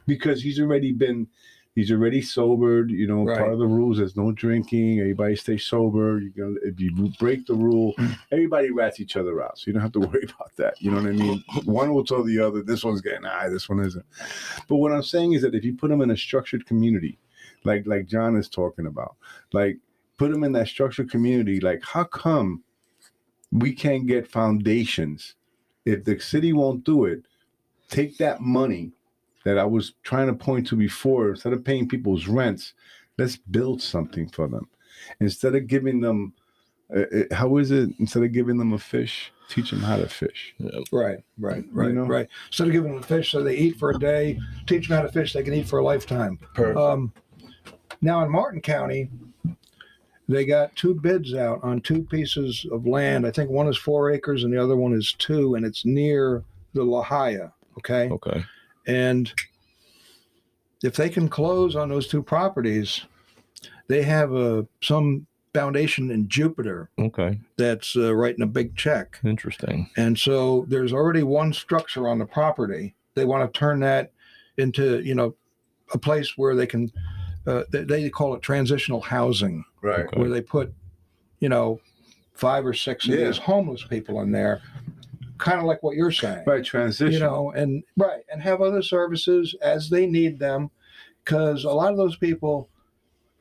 [0.06, 1.28] because he's already been
[1.74, 6.18] he's already sobered you know part of the rules is no drinking everybody stay sober
[6.18, 6.90] you can if you
[7.20, 7.94] break the rule
[8.32, 10.96] everybody rats each other out so you don't have to worry about that you know
[10.96, 14.04] what i mean one will tell the other this one's getting high this one isn't
[14.66, 17.18] but what i'm saying is that if you put them in a structured community
[17.64, 19.14] like like john is talking about
[19.52, 19.78] like
[20.19, 22.62] put them in that structured community like how come
[23.53, 25.35] we can't get foundations
[25.87, 27.23] if the city won't do it
[27.89, 28.93] take that money
[29.45, 32.75] that I was trying to point to before, instead of paying people's rents,
[33.16, 34.69] let's build something for them.
[35.21, 36.35] Instead of giving them,
[36.95, 37.91] uh, uh, how is it?
[37.99, 40.55] Instead of giving them a fish, teach them how to fish.
[40.93, 42.03] Right, right, right, know?
[42.03, 42.29] right.
[42.49, 45.03] Instead of giving them a fish so they eat for a day, teach them how
[45.03, 46.39] to fish they can eat for a lifetime.
[46.77, 47.12] Um,
[48.03, 49.09] now in Martin County,
[50.29, 53.26] they got two bids out on two pieces of land.
[53.26, 56.45] I think one is four acres and the other one is two, and it's near
[56.74, 57.53] the La Jolla.
[57.79, 58.09] Okay.
[58.11, 58.45] Okay.
[58.87, 59.33] And
[60.83, 63.05] if they can close on those two properties,
[63.89, 67.41] they have a some foundation in Jupiter Okay.
[67.57, 69.18] that's uh, writing a big check.
[69.24, 69.89] Interesting.
[69.97, 72.95] And so there's already one structure on the property.
[73.14, 74.12] They want to turn that
[74.59, 75.35] into, you know,
[75.95, 76.93] a place where they can,
[77.47, 80.01] uh, they, they call it transitional housing, Right.
[80.07, 80.20] Okay.
[80.20, 80.72] where they put,
[81.41, 81.80] you know,
[82.34, 83.26] five or six of Yeah.
[83.26, 84.61] these homeless people in there,
[85.39, 86.45] kind of like what you're saying.
[86.47, 86.64] Right.
[86.64, 87.12] Transition.
[87.14, 90.70] You know, and right, and have other services as they need them,
[91.24, 92.68] because a lot of those people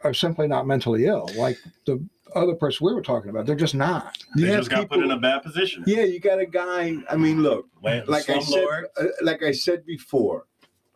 [0.03, 2.03] are simply not mentally ill, like the
[2.35, 3.45] other person we were talking about.
[3.45, 4.15] They're just not.
[4.35, 5.83] They have just got put in a bad position.
[5.87, 6.97] yeah, you got a guy.
[7.09, 8.65] I mean, look, Land, like I said,
[8.99, 10.45] uh, like I said before,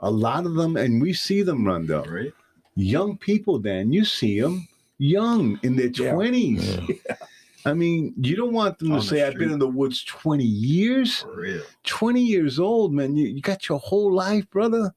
[0.02, 2.04] a lot of them, and we see them run though.
[2.04, 2.34] right?
[2.76, 4.68] Young people, Dan, you see them
[4.98, 6.14] young in their Yeah.
[6.14, 6.78] twenties.
[6.78, 7.16] Yeah.
[7.66, 10.04] I mean, you don't want them to On the say, "I've been in the woods
[10.04, 11.62] twenty years." For real.
[11.84, 13.16] 20 years old, man.
[13.16, 14.92] You, you got your whole life, brother.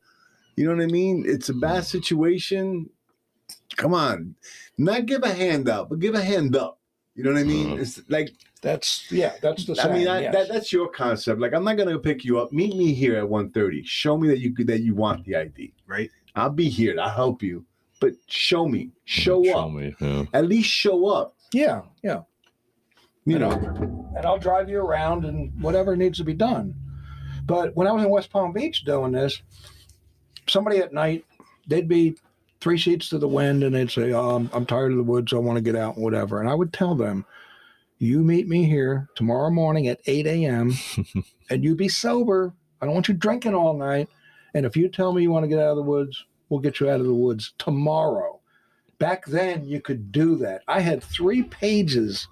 [0.57, 1.25] You know what I mean?
[1.27, 2.89] It's a bad situation.
[3.77, 4.35] Come on.
[4.79, 6.79] Not give a hand out, but give a hand up.
[7.17, 7.77] You know what I mean?
[7.77, 7.81] Mhm.
[7.81, 8.33] It's like,
[8.65, 9.81] That's yeah, that's the.
[9.81, 10.35] I mean, I, yes.
[10.35, 11.39] that, that's your concept.
[11.41, 12.51] Like, I'm not going to pick you up.
[12.51, 13.85] Meet me here at 1.30.
[13.85, 15.73] Show me that you that you want the ID.
[15.87, 16.11] Right.
[16.35, 16.97] I'll be here.
[16.99, 17.65] I'll help you.
[18.01, 19.95] but show me, show Show up, me.
[20.01, 20.25] Yeah.
[20.33, 21.37] at least show up.
[21.53, 22.23] Yeah, yeah.
[23.27, 26.75] You You know, know, and I'll drive you around and whatever needs to be done.
[27.47, 29.41] But when I was in West Palm Beach doing this,
[30.49, 31.25] somebody at night,
[31.69, 32.17] they'd be
[32.61, 35.33] three sheets to the wind and they'd say, oh, I'm, I'm tired of the woods.
[35.33, 36.41] I want to get out and whatever.
[36.41, 37.25] And I would tell them,
[37.99, 40.73] you meet me here tomorrow morning at 8 a.m.
[41.51, 42.53] and you be sober.
[42.81, 44.09] I don't want you drinking all night.
[44.55, 46.81] And if you tell me you want to get out of the woods, we'll get
[46.81, 48.41] you out of the woods tomorrow.
[48.99, 50.63] Back then, you could do that.
[50.69, 52.29] I had three pages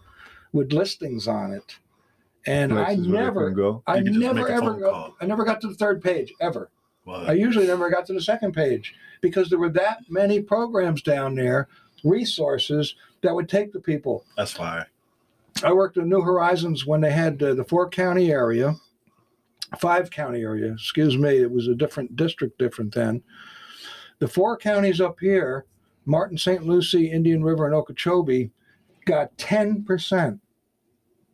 [0.52, 1.78] with listings on it.
[2.46, 3.82] And I places where they never, go.
[3.86, 5.14] I You could just never ever got.
[5.20, 6.70] I never got to the third page ever.
[7.08, 11.34] I usually never got to the second page because there were that many programs down
[11.34, 11.68] there,
[12.04, 14.24] resources that would take the people.
[14.36, 14.84] that's fine.
[15.64, 18.74] I worked in New Horizons when they had uh, the four county area,
[19.78, 23.22] five county area, excuse me, it was a different district different then.
[24.18, 25.66] The four counties up here,
[26.04, 26.64] Martin, St.
[26.64, 28.50] Lucie, Indian River, and Okeechobee,
[29.04, 30.38] got 10%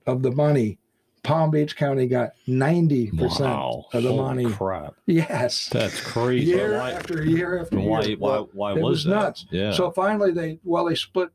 [0.06, 0.78] of the money.
[1.22, 3.84] Palm Beach County got 90% Wow.
[3.92, 4.54] of the Holy money.
[4.54, 4.94] Crap.
[5.04, 5.68] Yes.
[5.70, 6.46] That's crazy.
[6.46, 8.16] Year why, after year after why, year.
[8.16, 9.10] why, why it was, was that?
[9.10, 9.46] nuts.
[9.50, 9.72] Yeah.
[9.72, 11.28] So finally, they well, they split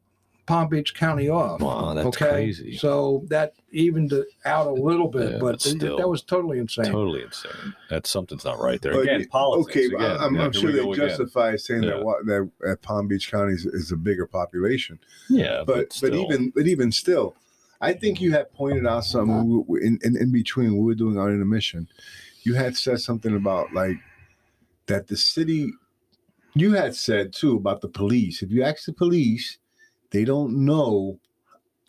[0.45, 1.61] Palm Beach County off.
[1.61, 2.75] wow, that's okay, crazy.
[2.77, 4.13] so that evened
[4.45, 5.97] out a little bit, Yeah, but but still.
[5.97, 6.85] that was totally insane.
[6.85, 7.73] Totally insane.
[7.89, 8.91] That something's not right there.
[8.93, 9.69] But Again, politics.
[9.77, 10.01] Okay, again.
[10.01, 11.07] I- I'm, I'm here sure they go again.
[11.07, 11.91] justify saying Yeah.
[11.91, 16.13] that that at Palm Beach County is, is a bigger population, Yeah, but, but but,
[16.13, 17.35] even but even still,
[17.79, 19.45] I think you had pointed out something uh-huh.
[19.67, 21.87] we- we- in, in in between we were doing our intermission.
[22.43, 23.95] You had said something about like
[24.87, 25.71] that the city.
[26.55, 28.43] You had said too about the police.
[28.43, 29.57] If you ask the police,
[30.13, 31.19] they don't know.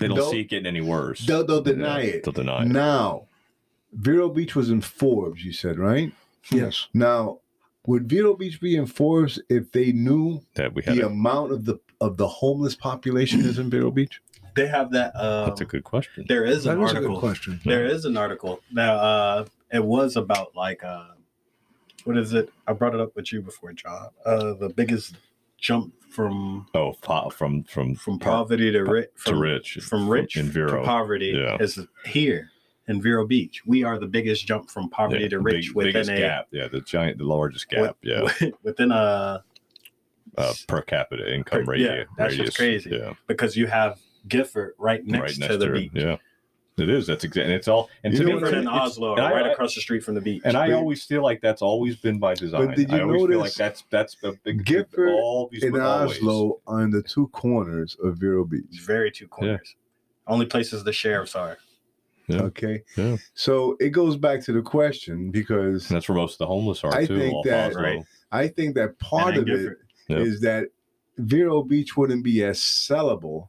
[0.01, 1.25] they don't they'll- see it getting any worse.
[1.25, 2.25] They'll, they'll deny Yeah, it.
[2.25, 2.69] They'll deny it.
[2.69, 3.29] Now,
[3.93, 5.45] Vero Beach was in Forbes.
[5.45, 6.13] You said right.
[6.51, 7.39] Yes, Now,
[7.87, 10.97] would Vero Beach be in Forbes if they knew That we had.
[10.97, 14.21] the A, amount of the of the homeless population is in Vero Beach?
[14.57, 15.15] They have that.
[15.17, 16.25] Um, that's a good question.
[16.29, 17.15] there is that an is a article.
[17.17, 17.61] good question.
[17.65, 21.09] There is an article that uh, it was about like uh,
[22.05, 22.51] what is it?
[22.67, 24.09] I brought it up with you before, John.
[24.27, 25.17] Uh, the biggest
[25.59, 30.35] jump from Oh, po- from from from poverty to rich to from, rich from rich
[30.35, 30.81] Vero.
[30.81, 31.57] to poverty Yeah.
[31.61, 32.51] is here
[32.87, 33.63] in Vero Beach.
[33.67, 36.47] We are the biggest jump from poverty Yeah, to rich big- within a gap.
[36.53, 37.97] Yeah, the giant, the largest gap.
[38.03, 38.29] yeah,
[38.63, 39.43] within a
[40.37, 41.89] uh, per capita income Per- radius.
[41.91, 42.47] yeah, that's radius.
[42.49, 42.91] just crazy.
[42.91, 43.99] Yeah, because you have
[44.29, 45.75] Gifford right next, right next to the it.
[45.75, 45.91] beach.
[45.95, 46.17] Yeah,
[46.77, 47.07] it is.
[47.07, 47.55] That's exactly.
[47.55, 47.89] It's all.
[48.03, 49.75] And You to know me, what Gifford and it's- Oslo are I- right I- across
[49.75, 50.43] the street from the beach.
[50.45, 52.75] And I But- always feel like that's always been by design.
[52.75, 56.17] did you I always feel like that's that's a big Gifford always In but always.
[56.19, 58.81] Oslo are in the two corners of Vero Beach.
[58.85, 59.77] very two corners.
[60.27, 61.59] Only places the sheriffs are.
[62.27, 62.43] Yeah.
[62.45, 62.83] Okay.
[62.97, 63.19] Yeah.
[63.35, 66.83] So it goes back to the question because And that's where most of the homeless
[66.83, 67.19] are I too.
[67.19, 68.03] think off that- Right.
[68.33, 69.77] I think that part of in it
[70.09, 70.17] Yeah.
[70.19, 70.69] is that
[71.19, 73.49] Vero Beach wouldn't be as sellable.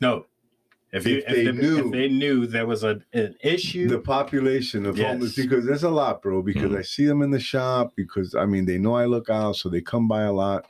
[0.00, 0.26] No.
[0.96, 3.88] If, you, If if, they they knew- if they knew there was a, an issue,
[3.88, 5.08] The population of Yes.
[5.12, 6.42] homeless because there's a lot, bro.
[6.42, 6.78] Because Mhm.
[6.78, 9.68] I see them in the shop because I mean they know I look out, so
[9.68, 10.66] they come by a lot.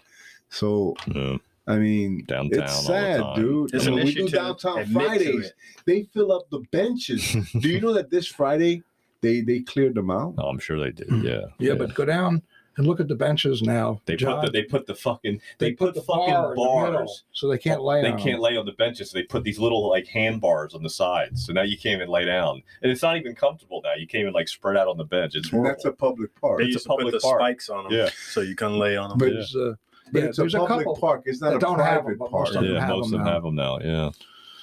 [0.49, 1.37] So Yeah.
[1.69, 3.75] I mean, Downtown it's sad, dude.
[3.75, 5.53] It's I mean, an we issue do to downtown Fridays.
[5.85, 7.33] They fill up the benches.
[7.61, 8.83] do you know that this Friday
[9.21, 10.35] they they cleared them out?
[10.39, 11.09] Oh, I'm sure they did.
[11.09, 11.23] Hmm.
[11.27, 11.41] Yeah.
[11.59, 12.43] Yeah, but go down
[12.77, 14.01] and look at the benches now.
[14.07, 14.41] they John.
[14.41, 17.25] put the, they put the fucking they, put, the bar fucking in the middle, bars.
[17.33, 18.41] so they can't lay They on can't them.
[18.43, 19.11] lay on the benches.
[19.11, 21.47] So they put these little like hand bars on the sides.
[21.47, 23.95] So now you can't even lay down, and it's not even comfortable now.
[23.99, 25.35] You can't even like spread out on the bench.
[25.35, 25.71] It's horrible.
[25.71, 26.59] that's a public park.
[26.59, 27.41] they it's a used to put the park.
[27.41, 28.09] spikes on them Yeah.
[28.31, 29.19] so you can lay on them.
[29.19, 29.75] But- There's, uh,
[30.13, 31.23] But yeah, it's a there's a public park.
[31.27, 32.33] It's not a don't have private them, park.
[32.33, 33.79] most of them yeah, have most them of them have them now.
[33.81, 34.11] Yeah.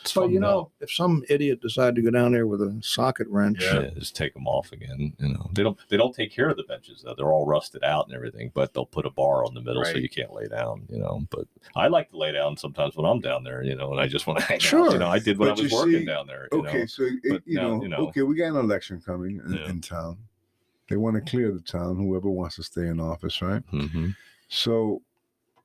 [0.04, 2.78] It's But you fun know, if some idiot decided to go down there with a
[2.84, 3.62] socket wrench.
[3.62, 3.82] Yeah.
[3.84, 5.14] Yeah, just take them off again.
[5.18, 7.14] You know, they don't they don't take care of the benches though.
[7.16, 9.92] They're all rusted out and everything, but they'll put a bar on the middle so
[9.96, 10.86] you can't lay down.
[10.90, 13.64] You know, but I like to lay down sometimes when I'm down there.
[13.64, 14.92] You know, and I just want to hang out.
[14.92, 16.50] You know, I did when But I was you working see- down there.
[16.52, 16.86] You Okay, know?
[16.86, 17.98] so it, you, now, know, you know.
[18.10, 19.70] okay, we got an election coming in, Yeah.
[19.70, 20.18] in town.
[20.90, 21.96] They want to clear the town.
[21.96, 23.64] Whoever wants to stay in office, right?
[23.70, 24.10] hmm
[24.50, 25.02] So,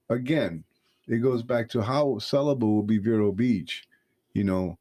[0.09, 0.63] again,
[1.09, 3.85] it goes back to how sellable will be Vero Beach,
[4.39, 4.79] you know,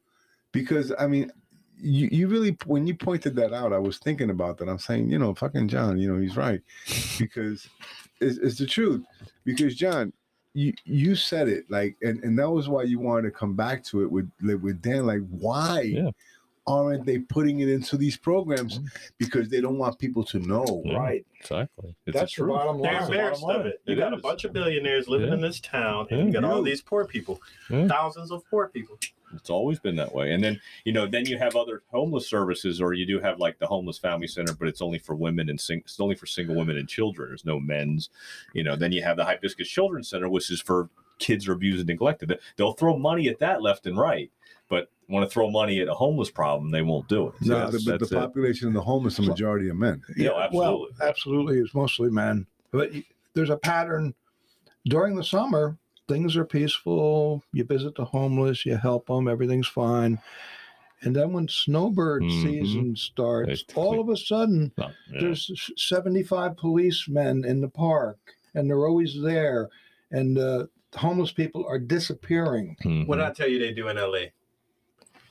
[0.52, 1.32] because I mean,
[1.80, 4.70] you, you really when you pointed that out, I was thinking about that.
[4.70, 6.62] I'm saying, you know, fucking John, you know, he's right
[7.18, 7.68] because
[8.22, 9.04] it's, it's the truth.
[9.44, 10.14] Because John,
[10.54, 13.84] you you said it like, and and that was why you wanted to come back
[13.86, 15.06] to it with with Dan.
[15.08, 16.12] Like, why Yeah.
[16.68, 18.80] Aren't they putting it into these programs?
[18.80, 18.88] Mm-hmm.
[19.18, 20.82] Because they don't want people to know.
[20.86, 20.98] Yeah.
[20.98, 21.26] right?
[21.40, 21.96] Exactly.
[22.06, 22.58] It's That's the the truth.
[22.58, 23.02] bottom They're line.
[23.02, 23.82] The embarrassed of it.
[23.86, 25.36] You It got a bunch of billionaires living Yeah.
[25.36, 26.26] in this town, and Yeah.
[26.26, 27.40] you got all these poor people,
[27.70, 27.88] Yeah.
[27.88, 29.00] thousands of poor people.
[29.36, 30.32] It's always been that way.
[30.32, 33.60] And then, you know, then you have other homeless services, or you do have like
[33.60, 36.56] the homeless family center, but it's only for women and sing- it's only for single
[36.56, 37.30] women and children.
[37.30, 38.10] There's no men's.
[38.54, 40.90] You know, then you have the Hibiscus Children's Center, which is for
[41.20, 42.40] kids are abused and neglected.
[42.56, 44.32] They'll throw money at that left and right,
[44.70, 47.34] but want to throw money at a homeless problem, they won't do it.
[47.42, 48.16] So No, that's- the, the that's it.
[48.16, 50.02] population of the homeless, the majority of men.
[50.18, 51.08] Yeah, Well, absolutely.
[51.08, 51.60] absolutely.
[51.60, 52.46] It's mostly men.
[52.72, 52.92] But
[53.34, 54.14] there's a pattern
[54.86, 55.78] during the summer.
[56.10, 57.44] Things are peaceful.
[57.54, 60.20] You visit the homeless, you help them, everything's fine.
[61.02, 62.42] And then when snowbird Mhm.
[62.44, 65.20] season starts, They- all of a sudden No, yeah.
[65.22, 68.18] there's 75 policemen in the park,
[68.56, 69.70] and they're always there.
[70.12, 70.66] And uh,
[70.96, 72.78] homeless people are disappearing.
[72.84, 73.06] Mhm.
[73.08, 74.32] What did I tell you they do in LA?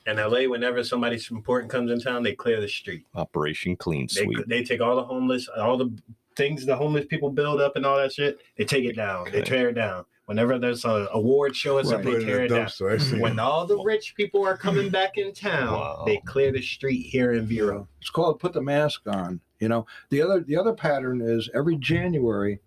[0.07, 3.03] In LA, whenever somebody important comes in town, they clear the street.
[3.15, 4.47] Operation Clean They, Sweep.
[4.47, 5.91] they take all the homeless, all the
[6.37, 8.39] things the homeless people build up and all that shit.
[8.57, 9.27] They take it down.
[9.31, 10.05] They tear it down.
[10.25, 12.67] Whenever there's an award show or Put something, it they tear it down.
[12.67, 12.93] dumpster.
[12.93, 13.19] I see.
[13.19, 16.03] When all the rich people are coming back in town, Wow.
[16.05, 17.87] they clear the street here in Vero.
[17.99, 19.41] It's called put the mask on.
[19.59, 22.59] You know, the other the other pattern is every January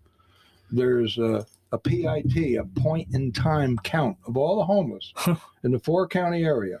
[0.71, 5.13] there's a, a PIT, a point in time count of all the homeless
[5.63, 6.79] in the four county area.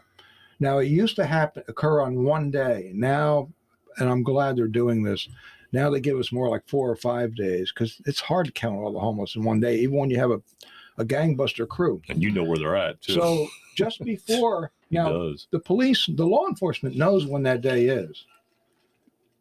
[0.61, 2.91] Now it used to happen occur on one day.
[2.93, 3.49] Now,
[3.97, 5.27] and I'm glad they're doing this.
[5.73, 8.77] Now they give us more like four or five days because it's hard to count
[8.77, 10.41] all the homeless in one day, even when you have a,
[10.99, 11.99] a gangbuster crew.
[12.09, 13.13] and you know where they're at too.
[13.13, 15.47] So just before now, does.
[15.51, 18.25] the police, the law enforcement knows when that day is.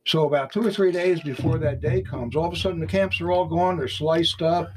[0.06, 2.86] So about two or three days before that day comes, all of a sudden the
[2.86, 3.76] camps are all gone.
[3.76, 4.70] They're sliced up.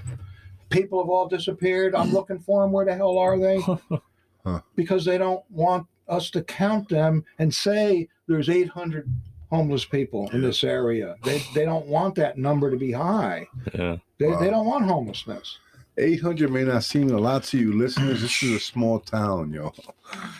[0.70, 1.96] People have all disappeared.
[1.96, 2.74] I'm looking for them.
[2.74, 3.62] Where the hell are they?
[4.46, 4.60] Huh.
[4.76, 9.10] Because they don't want us to count them and say there's 800
[9.49, 11.16] homeless people in this area.
[11.24, 13.47] They, they don't want that number to be high.
[13.74, 13.97] Yeah.
[14.20, 14.39] They, Wow.
[14.39, 15.60] they don't want homelessness.
[15.98, 18.22] 800 may not seem a lot to you listeners.
[18.22, 19.72] This is a small town, yo.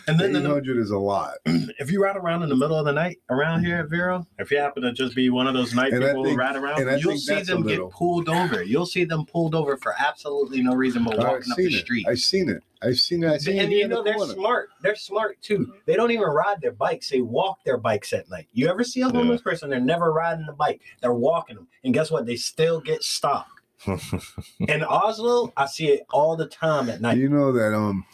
[0.08, 1.34] And then the, 800 is a lot.
[1.46, 3.84] if you ride around in the middle of the night around here mm-hmm.
[3.84, 6.34] at Vero, if you happen to just be one of those night And people who
[6.34, 8.62] ride around, you'll see them get pulled over.
[8.62, 11.84] You'll see them pulled over for absolutely no reason but walking up the it.
[11.84, 12.06] street.
[12.08, 12.62] I've seen it.
[12.82, 13.30] I've seen it.
[13.30, 14.34] I've seen and you know the they're corner.
[14.34, 14.68] smart.
[14.82, 15.60] They're smart too.
[15.60, 15.72] Mm-hmm.
[15.86, 17.08] They don't even ride their bikes.
[17.08, 18.48] They walk their bikes at night.
[18.52, 19.70] You ever see a homeless person?
[19.70, 20.82] They're never riding the bike.
[21.00, 21.68] They're walking them.
[21.82, 22.26] And guess what?
[22.26, 23.53] They still get stopped.
[24.60, 27.18] In Oslo, I see it all the time at night.
[27.18, 28.04] You know that um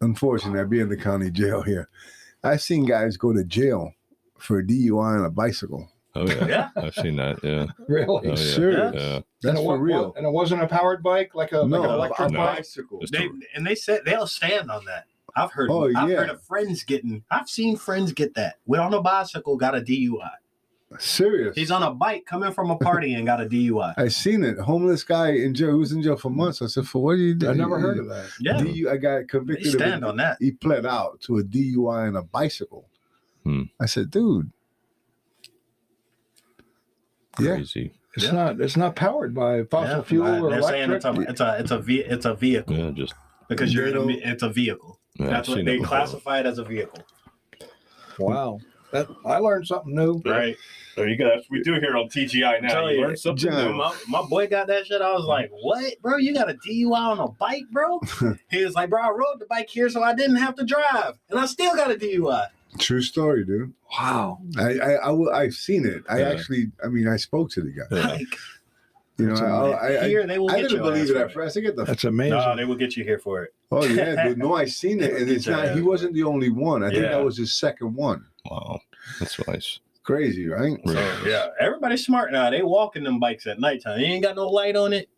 [0.00, 1.88] unfortunately I be in the county jail here.
[2.44, 3.92] I've seen guys go to jail
[4.38, 5.88] for a DUI on a bicycle.
[6.14, 6.46] Oh yeah.
[6.46, 6.68] Yeah.
[6.76, 7.42] I've seen that.
[7.42, 7.66] Yeah.
[7.86, 8.06] Really?
[8.06, 8.34] Oh, yeah.
[8.34, 8.94] Serious.
[8.94, 9.20] Yeah.
[9.42, 10.14] That's and it for real.
[10.16, 12.38] And it wasn't a powered bike like a, no, like an electric No.
[12.38, 13.02] bicycle.
[13.10, 15.06] They and they said they'll stand on that.
[15.36, 15.70] I've heard.
[15.70, 16.16] Oh, I've yeah.
[16.16, 17.22] heard of friends getting.
[17.30, 18.56] I've seen friends get that.
[18.66, 20.30] Went on a bicycle, got a DUI.
[20.98, 21.54] Serious.
[21.54, 23.92] He's on a bike coming from a party and got a DUI.
[23.98, 24.58] I seen it.
[24.58, 25.68] Homeless guy in jail.
[25.72, 26.62] He was in jail for months.
[26.62, 27.50] I said, for what did you do?
[27.50, 28.26] I never heard of that.
[28.40, 30.38] Yeah, DU, I got they convicted of stand on that.
[30.40, 32.88] He pled out to a DUI on a bicycle.
[33.44, 33.64] Hmm.
[33.78, 34.50] I said, dude.
[37.38, 37.54] Yeah.
[37.56, 37.92] Crazy.
[38.16, 38.32] It's Yeah.
[38.32, 38.60] not.
[38.60, 41.70] It's not powered by fossil Yeah, fuel or they're saying it's a it's a it's
[41.70, 42.90] a ve- it's a vehicle Yeah.
[42.90, 43.14] Just.
[43.48, 44.98] because you're in a, They it's a vehicle.
[45.20, 47.00] Yeah, That's I've what they it classify it as a vehicle.
[48.18, 48.58] Wow,
[48.92, 50.20] that I learned something new.
[50.24, 50.56] Right.
[50.96, 51.28] There you go.
[51.28, 52.68] That's what we do here on TGI now.
[52.68, 53.66] Tell You you, learn something John.
[53.66, 53.72] new.
[53.74, 55.00] My, my boy got that shit.
[55.00, 55.28] I was mm-hmm.
[55.28, 56.16] like, "What, bro?
[56.16, 58.00] You got a DUI on a bike, bro?"
[58.50, 61.18] he was like, "Bro, I rode the bike here so I didn't have to drive,
[61.30, 62.46] and I still got a DUI."
[62.78, 63.72] True story, dude.
[63.98, 66.02] Wow, I, I, I, I've seen it.
[66.08, 66.30] I Yeah.
[66.30, 67.96] actually, I mean, I spoke to the guy.
[67.96, 68.08] Yeah.
[68.08, 68.26] Like
[69.18, 71.32] You know, That's I, I, I, here, they will I get didn't believe it at
[71.32, 71.56] first.
[71.56, 72.38] I get the that's amazing.
[72.38, 73.54] No, they will get you here for it.
[73.72, 74.38] Oh yeah, dude.
[74.38, 75.74] No, I seen it, and it's not.
[75.74, 76.84] He wasn't the only one.
[76.84, 77.10] I think Yeah.
[77.12, 78.24] that was his second one.
[78.50, 78.80] Wow.
[79.20, 79.80] That's nice.
[80.02, 80.78] Crazy, right?
[80.86, 80.92] So
[81.26, 82.48] yeah, everybody's smart now.
[82.50, 83.98] They walking them bikes at nighttime.
[83.98, 85.08] They ain't got no light on it.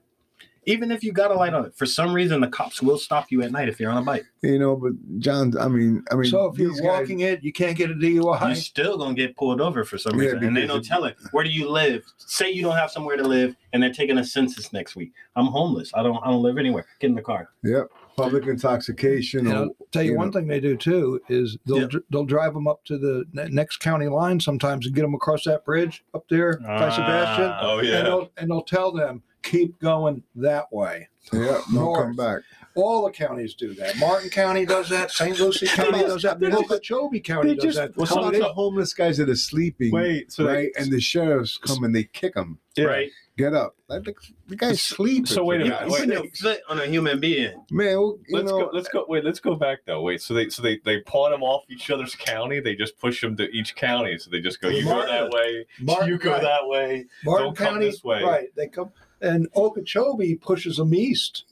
[0.66, 3.30] Even if you got a light on it, for some reason the cops will stop
[3.30, 4.26] you at night if you're on a bike.
[4.42, 7.42] You know, but John, I mean, I mean, so if you're these guys- walking it,
[7.42, 8.46] you can't get a DUI.
[8.46, 10.88] You're still gonna get pulled over for some Yeah, reason, and they because don't it-
[10.88, 11.16] tell it.
[11.30, 12.04] Where do you live?
[12.18, 15.12] Say you don't have somewhere to live, and they're taking a census next week.
[15.34, 15.92] I'm homeless.
[15.94, 16.18] I don't.
[16.22, 16.84] I don't live anywhere.
[17.00, 17.48] Get in the car.
[17.62, 19.46] Yep, public intoxication.
[19.46, 20.32] And or, I'll tell you, you one know.
[20.32, 21.86] thing they do too is they'll Yeah.
[21.86, 25.14] dr- they'll drive them up to the ne- next county line sometimes and get them
[25.14, 27.58] across that bridge up there by Sebastian, Ah.
[27.62, 28.02] Oh and yeah.
[28.02, 31.08] they'll and they'll tell them keep going that way.
[31.32, 32.02] yeah, no North.
[32.04, 32.40] come back.
[32.76, 33.96] All the counties do that.
[33.98, 35.10] Martin County does that.
[35.10, 35.38] St.
[35.38, 36.38] Lucie County does that.
[36.38, 37.96] They're just- Okeechobee County does that.
[37.96, 40.30] well, so some of the homeless guys that are sleeping, Wait.
[40.32, 40.70] So right?
[40.74, 42.58] They, and the sheriffs come and they kick them.
[42.76, 42.84] yeah.
[42.84, 43.10] Right?
[43.38, 43.74] Get up!
[43.88, 44.12] Like the,
[44.48, 45.24] the guy's sleeping.
[45.24, 46.08] so wait a You minute, put wait.
[46.10, 47.54] your foot on a human being.
[47.70, 47.86] man.
[47.86, 48.70] well, You Let's know, go.
[48.70, 49.04] Let's go.
[49.08, 49.24] Wait.
[49.24, 50.02] Let's go back though.
[50.02, 50.20] Wait.
[50.20, 52.60] So they so they they pawn them off each other's county.
[52.60, 54.18] They just push them to each county.
[54.18, 54.68] So they just go.
[54.68, 55.64] You go that way.
[55.80, 56.42] Martin, you go right.
[56.42, 57.06] that way.
[57.24, 58.22] Martin Don't come County, this way.
[58.22, 58.48] right?
[58.56, 58.90] They come,
[59.22, 61.44] and Okeechobee pushes them east.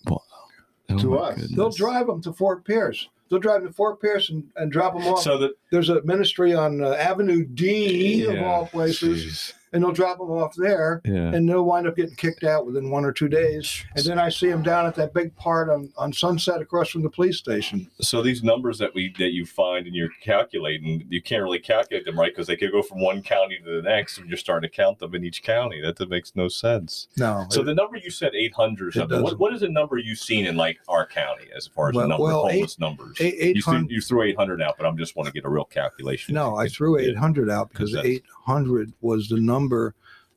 [0.96, 1.34] To us.
[1.34, 1.56] goodness.
[1.56, 3.08] They'll drive them to Fort Pierce.
[3.28, 5.22] They'll drive to Fort Pierce and, and drop them off.
[5.22, 9.52] So that There's a ministry on uh, Avenue D of all places, Jeez.
[9.72, 11.32] And they'll drop them off there, Yeah.
[11.34, 13.84] and they'll wind up getting kicked out within one or two days.
[13.96, 17.02] And then I see them down at that big part on, on Sunset across from
[17.02, 17.90] the police station.
[18.00, 22.04] So these numbers that we that you find and you're calculating, you can't really calculate
[22.04, 24.68] them right because they could go from one county to the next, and you're starting
[24.68, 25.80] to count them in each county.
[25.80, 27.08] That, that makes no sense.
[27.16, 29.22] No, So the number you said 800 or something.
[29.22, 32.04] What, what is a number you've seen in like our county as far as Well-
[32.04, 33.16] the number well, of eight- homeless numbers?
[33.20, 35.48] eight- you, threw, 800 you threw 800 out, but I'm just want to get a
[35.48, 36.34] real calculation.
[36.34, 39.57] No, I threw 800 out because 800 was the number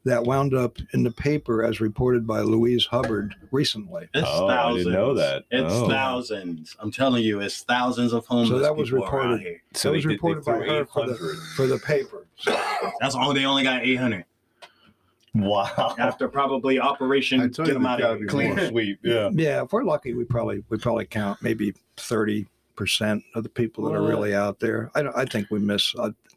[0.03, 4.07] that wound up in the paper as reported by Louise Hubbard recently.
[4.15, 5.43] It's Oh, I didn't know that.
[5.51, 5.87] It's Oh.
[5.87, 6.75] thousands.
[6.79, 9.41] I'm telling you, it's thousands of homeless So that was reported.
[9.41, 9.61] here.
[9.73, 11.15] So that was did- reported by her for the,
[11.55, 12.25] for the paper.
[12.37, 12.59] So
[12.99, 13.31] That's all.
[13.33, 14.25] They only got 800
[15.35, 15.95] Wow.
[15.99, 18.27] after probably Operation Get you Them Out of Here.
[18.27, 18.99] Clean sweep.
[19.03, 19.29] Yeah.
[19.33, 23.83] yeah, if we're lucky, we probably we probably count maybe 30 percent of the people
[23.85, 24.89] that are really out there.
[24.95, 25.93] I I think we miss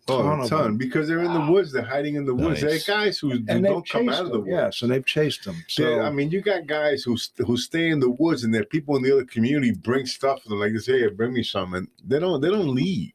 [0.07, 0.77] Oh, a Oh, ton a of ton them.
[0.77, 1.73] because they're in the woods.
[1.73, 2.63] They're hiding in the woods.
[2.63, 2.85] Nice.
[2.87, 4.41] They're guys who, who And don't come out of the them.
[4.43, 4.51] woods.
[4.51, 5.57] Yes, and they've chased them.
[5.69, 8.63] So, So I mean, you got guys who who stay in the woods, and there
[8.63, 11.33] are people in the other community bring stuff to them, like they say, "Hey, bring
[11.33, 13.13] me some," and they don't they don't leave.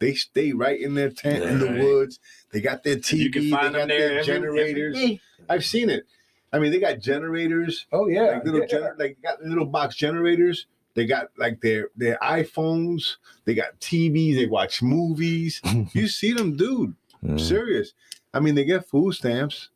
[0.00, 1.78] They stay right in their tent in the Right.
[1.80, 2.18] woods.
[2.50, 3.18] They got their TV.
[3.24, 4.36] You can they got them there their every, every
[4.72, 4.96] generators.
[4.96, 5.20] day.
[5.48, 6.06] I've seen it.
[6.52, 8.66] I mean, they got generators, oh yeah, like little yeah.
[8.66, 10.66] gener- like got little box generators.
[10.94, 13.16] They got like their their iPhones.
[13.44, 14.34] They got TVs.
[14.36, 15.60] They watch movies.
[15.94, 16.94] you see them, dude.
[17.22, 17.92] Yeah, Serious.
[18.34, 19.68] I mean, they get food stamps.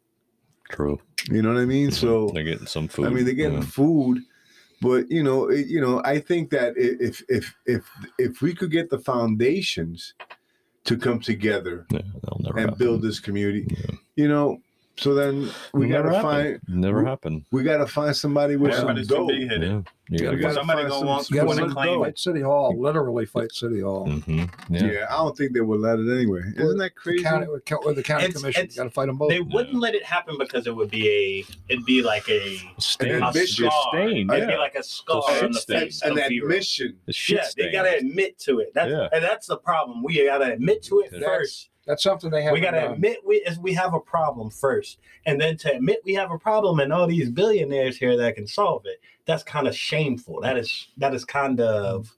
[0.68, 0.98] true.
[1.30, 1.90] You know what I mean?
[1.90, 1.94] Mhm.
[1.94, 3.06] So they're getting some food.
[3.06, 3.64] I mean, they're getting Yeah.
[3.64, 4.18] food,
[4.82, 7.88] but you know, it, you know, I think that if if if
[8.18, 10.14] if we could get the foundations
[10.84, 12.00] to come together Yeah,
[12.56, 12.74] and happen.
[12.78, 13.96] build this community, Yeah.
[14.16, 14.60] you know,
[14.98, 16.30] so then we Never gotta happen.
[16.30, 17.44] find Never we- happen.
[17.52, 19.26] we gotta find somebody with some Everybody's too dough.
[19.26, 19.62] big headed.
[19.70, 19.82] Yeah.
[20.08, 20.42] You gotta go.
[20.42, 22.02] gotta Somebody find gonna some- want, You want to let it claim go.
[22.02, 22.06] it.
[22.06, 24.06] Fight City Hall, literally fight City Hall.
[24.08, 24.84] hmm Yeah.
[24.86, 25.06] Yeah.
[25.10, 26.42] I don't think they would let it anyway.
[26.56, 27.24] Isn't that The crazy?
[27.24, 27.58] county, or
[27.92, 29.30] the county It's- commission, it's- got to fight them both.
[29.30, 33.16] They wouldn't let it happen because it would be a, it'd be like a, Stain.
[33.16, 33.66] An a admission.
[33.68, 33.90] scar.
[33.92, 34.58] stain, It'd be yeah.
[34.58, 35.80] like a scar shit on the stain.
[35.80, 36.46] face An of Vero.
[36.46, 36.96] admission.
[37.06, 37.72] The shit Yeah, they stain.
[37.72, 38.72] gotta admit to it.
[38.74, 39.08] That's Yeah.
[39.12, 40.04] and that's the problem.
[40.04, 41.68] We gotta admit to it That's- first.
[41.86, 42.52] That's something they have.
[42.52, 46.14] We gotta admit we is we have a problem first, and then to admit we
[46.14, 49.00] have a problem, and all these billionaires here that can solve it.
[49.24, 50.40] That's kind of shameful.
[50.40, 52.12] That is that is kind of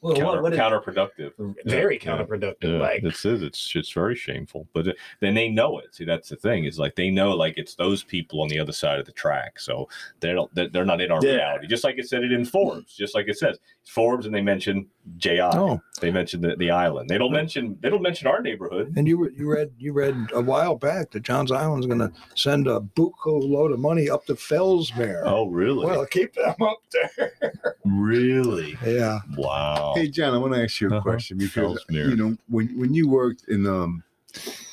[0.00, 1.32] well, Counter, what, what is counterproductive.
[1.64, 2.22] very Yeah, yeah.
[2.24, 2.54] counterproductive.
[2.62, 5.92] Yeah, Like this is it's it's very shameful, but it- then they know it.
[5.94, 8.72] See, that's the thing is like they know like it's those people on the other
[8.72, 9.88] side of the track, so
[10.20, 11.32] they don't they're they're not in our Yeah.
[11.34, 11.66] reality.
[11.66, 14.86] Just like it said it in Forbes, just like it says Forbes, and they mention
[15.16, 15.40] JI.
[15.40, 17.08] Oh, They mentioned the, the island.
[17.08, 18.92] They don't mention they don't mention our neighborhood.
[18.96, 22.66] and you you read you read a while back that Johns Island's going to send
[22.68, 23.12] a buco
[23.48, 25.22] load of money up to Fellsmere.
[25.24, 25.86] Oh, really?
[25.86, 27.32] well, keep them up there.
[27.84, 28.76] really?
[28.84, 29.20] Yeah.
[29.36, 29.94] Wow.
[29.96, 31.00] Hey John, I want to ask you a Uh-huh.
[31.02, 32.10] question because Fellsmere.
[32.10, 34.02] you know when when you worked in um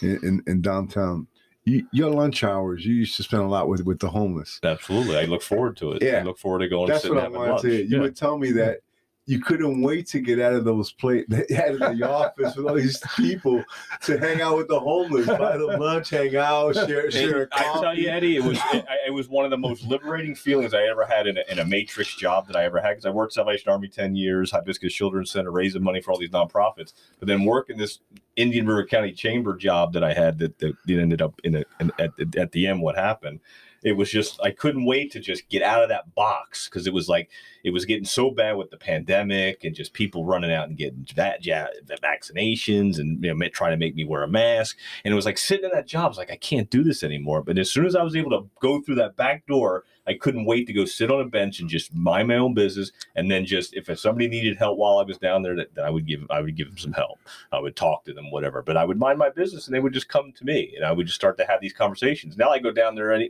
[0.02, 1.28] in in, in downtown,
[1.64, 4.60] you, your lunch hours you used to spend a lot with with the homeless.
[4.64, 5.18] Absolutely.
[5.18, 6.04] I look forward to it.
[6.04, 6.20] Yeah.
[6.20, 7.62] I look forward to going That's and what I wanted lunch.
[7.64, 7.82] to hear.
[7.82, 8.02] You Yeah.
[8.02, 8.80] would tell me that
[9.28, 12.76] you couldn't wait to get out of those places, out of the office with all
[12.76, 13.62] these people
[14.02, 17.80] to hang out with the homeless, buy them lunch, hang out, share share a I
[17.82, 20.84] tell you, Eddie, it was it, it was one of the most liberating feelings I
[20.84, 23.34] ever had in a, in a matrix job that I ever had because I worked
[23.34, 26.94] Salvation Army ten years, Hibiscus Children's Center, raising money for all these nonprofits.
[27.20, 28.00] But then working this
[28.38, 31.64] Indian River County Chamber job that I had that, that, that ended up in, a,
[31.82, 33.42] in at, at the end, what happened?
[33.84, 36.94] It was just I couldn't wait to just get out of that box because it
[36.94, 37.30] was like
[37.68, 41.06] it was getting so bad with the pandemic and just people running out and getting
[41.16, 45.26] that vaccinations and you know trying to make me wear a mask and it was
[45.26, 46.06] like sitting in that job.
[46.06, 47.42] I was like, I can't do this anymore.
[47.42, 50.46] But as soon as I was able to go through that back door, I couldn't
[50.46, 52.92] wait to go sit on a bench and just mind my own business.
[53.16, 55.90] And then just if somebody needed help while I was down there, that, that I
[55.90, 57.20] would give I would give them some help.
[57.52, 58.62] I would talk to them, whatever.
[58.62, 60.92] But I would mind my business, and they would just come to me, and I
[60.92, 62.38] would just start to have these conversations.
[62.38, 63.30] Now I go down there any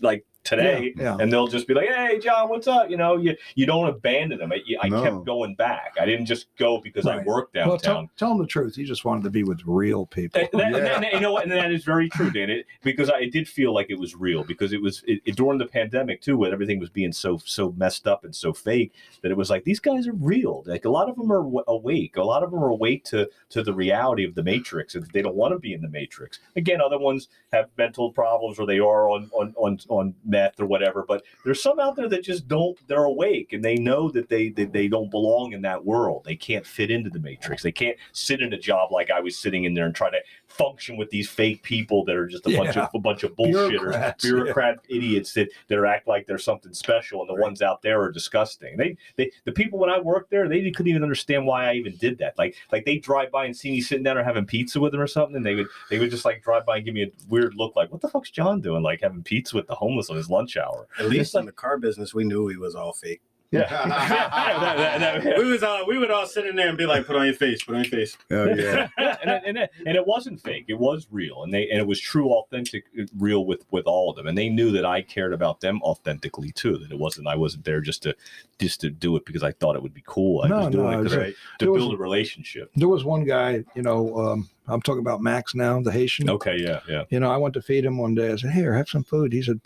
[0.00, 0.92] like today.
[0.96, 1.16] Yeah.
[1.20, 4.38] And they'll just be like, "Hey, John, what's up?" You know, you you don't abandon
[4.38, 4.52] them.
[4.52, 5.02] I, I No.
[5.02, 5.94] kept going back.
[6.00, 7.26] I didn't just go because I Right.
[7.26, 8.06] worked Well, downtown.
[8.06, 8.78] tell, tell them the truth.
[8.78, 10.40] You just wanted to be with real people.
[10.40, 11.42] And, that- and that- you know what?
[11.44, 12.48] And that is very true, Dan.
[12.50, 15.58] It, because I did feel like it was real because it was it, it- during
[15.58, 19.30] the pandemic too, when everything was being so so messed up and so fake that
[19.30, 20.62] it was like these guys are real.
[20.66, 22.16] Like a lot of them are w- awake.
[22.16, 25.22] A lot of them are awake to to the reality of the matrix, and they
[25.22, 26.38] don't want to be in the matrix.
[26.56, 30.66] Again, other ones have mental problems or they are on on on on meth or
[30.66, 31.04] whatever.
[31.06, 32.78] But there's some out there that just don't.
[32.86, 36.24] They're awake and they know that they that they don't belong in that world.
[36.24, 37.62] They can't fit into the matrix.
[37.62, 40.18] They can't sit in a job like I was sitting in there and try to
[40.50, 42.84] function with these fake people that are just a bunch Yeah.
[42.84, 44.30] of a bunch of bullshitters, Bureaucrats, yeah.
[44.30, 48.00] bureaucrat idiots that, that are act like they're something special, and the ones out there
[48.00, 48.76] are disgusting.
[48.76, 51.96] They, they, the people when I worked there, they couldn't even understand why I even
[51.96, 52.36] did that.
[52.36, 55.00] Like, like they drive by and see me sitting down or having pizza with them
[55.00, 57.10] or something, and they would, they would just like drive by and give me a
[57.28, 58.82] weird look, like, "What the fuck's John doing?
[58.82, 61.78] Like having pizza with the homeless on his lunch hour?" At least in the car
[61.78, 63.22] business, we knew he was all fake.
[63.52, 66.86] Yeah, That- that- that- We was all we would all sit in there and be
[66.86, 68.86] like, "Put on your face, put on your face." Oh yeah.
[68.98, 70.66] and, it- and, and it wasn't fake.
[70.68, 72.84] It was real, and they and it was true, authentic,
[73.18, 74.28] real with with all of them.
[74.28, 76.78] And they knew that I cared about them authentically too.
[76.78, 78.14] That it wasn't I wasn't there just to
[78.60, 80.42] just to do it because I thought it would be cool.
[80.44, 81.34] I No, was doing no, it 'cause it's- I- Right.
[81.58, 82.70] to There was- build a relationship.
[82.76, 86.30] There was one guy, you know, um, I'm talking about Max now, the Haitian.
[86.30, 87.02] Okay, yeah, yeah.
[87.10, 88.30] You know, I went to feed him one day.
[88.30, 89.60] I said, "Here, have some food." He said,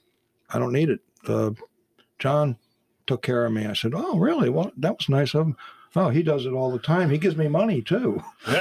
[0.49, 1.51] "I don't need it." Uh,
[2.19, 2.57] John
[3.07, 3.67] took care of me.
[3.67, 4.49] I said, "Oh, really?
[4.51, 5.57] Well, that was nice of him."
[5.97, 7.09] Oh, he does it all the time.
[7.09, 8.21] He gives me money too.
[8.47, 8.59] He do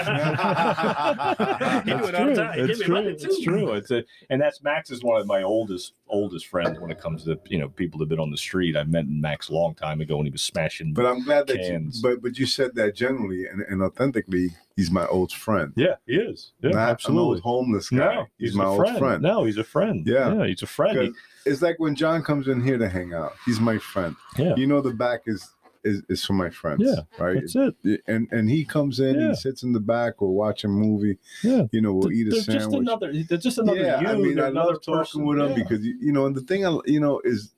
[2.05, 2.53] it all the time.
[2.53, 2.97] He It's true.
[3.07, 3.71] It's true.
[3.71, 7.23] It's a, and that's Max is one of my oldest oldest friends when it comes
[7.23, 8.77] to you know people that've been on the street.
[8.77, 10.93] I met Max a long time ago when he was smashing.
[10.93, 14.51] But I'm glad that you, but but you said that generally and, and authentically.
[14.75, 15.71] He's my old friend.
[15.75, 16.53] yeah, he is.
[16.63, 17.35] Yeah, Not an absolutely.
[17.35, 17.97] old homeless guy.
[17.97, 18.97] No, he's, he's, my a old friend.
[18.97, 19.21] friend.
[19.21, 20.07] No, he's a friend.
[20.07, 20.33] Yeah.
[20.33, 21.15] yeah, he's a friend.
[21.45, 23.33] It's like when John comes in here to hang out.
[23.45, 24.15] He's my friend.
[24.37, 24.55] Yeah.
[24.55, 25.49] You know the back is
[25.85, 26.81] is, is for my friends.
[26.85, 27.41] Yeah, Right.
[27.41, 28.01] That's it.
[28.07, 29.29] And and he comes in, Yeah.
[29.31, 31.17] he sits in the back, we'll watch a movie.
[31.43, 31.63] Yeah.
[31.73, 32.63] You know, we'll eat a they're sandwich.
[32.63, 33.11] just another.
[33.27, 34.07] They're just another yeah, you.
[34.07, 35.55] I mean, I another love talking with them Yeah.
[35.55, 37.51] because you, you know, and the thing I, you know is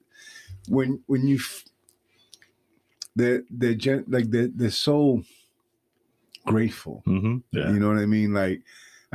[0.67, 1.37] when when you
[3.15, 5.21] they're they're gen- like they're they're so
[6.45, 7.03] grateful.
[7.07, 7.37] Mm-hmm.
[7.51, 7.69] Yeah.
[7.71, 8.33] You know what I mean?
[8.33, 8.61] Like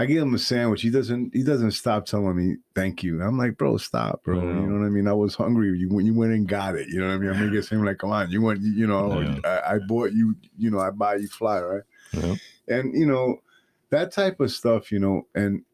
[0.01, 0.81] I give him a sandwich.
[0.81, 1.35] He doesn't.
[1.35, 3.23] He doesn't stop telling me thank you.
[3.23, 4.39] I'm like, bro, stop, bro.
[4.39, 4.47] Yeah.
[4.47, 5.07] You know what I mean?
[5.07, 5.79] I was hungry.
[5.79, 6.89] You when you went and got it.
[6.89, 7.29] You know what I mean?
[7.29, 8.63] I'm gonna get him like, come on, you went.
[8.63, 9.41] You know, Yeah.
[9.45, 10.37] I, I bought you.
[10.57, 11.83] You know, I buy you fly, right?
[12.15, 12.35] Yeah.
[12.69, 13.43] And you know
[13.91, 14.91] that type of stuff.
[14.91, 15.67] You know, and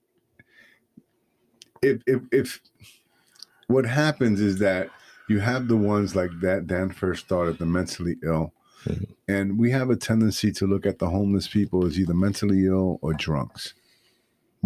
[1.81, 2.61] if if if
[3.69, 4.91] what happens is that
[5.29, 8.53] you have the ones like that Dan first started, the mentally ill.
[9.29, 12.99] And we have a tendency to look at the homeless people as either mentally ill
[13.03, 13.75] or drunks.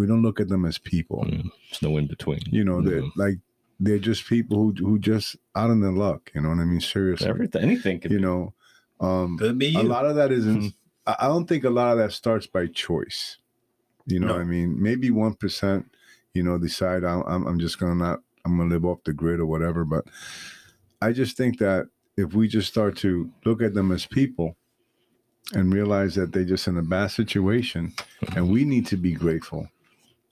[0.01, 1.25] We don't look at them as people.
[1.29, 2.41] Mm, There's no in between.
[2.59, 3.17] You know, they're Mhm.
[3.25, 3.39] like
[3.79, 6.31] they're just people who who just out in their luck.
[6.35, 6.81] You know what I mean?
[6.81, 7.29] Seriously.
[7.29, 8.25] everything, anything can You be.
[8.25, 8.55] know,
[9.01, 10.63] um, Could be a lot of that isn't.
[10.63, 10.75] Mhm.
[11.07, 13.39] I I don't think a lot of that starts by choice.
[14.07, 14.33] You know No.
[14.35, 14.81] what I mean?
[14.83, 15.83] Maybe one percent.
[16.35, 18.19] You know, decide I'm, I'm I'm just gonna not.
[18.45, 19.85] I'm gonna live off the grid or whatever.
[19.85, 20.05] But
[21.03, 24.57] I just think that if we just start to look at them as people
[25.53, 27.93] and realize that they're just in a bad situation,
[28.37, 29.69] and we need to be grateful,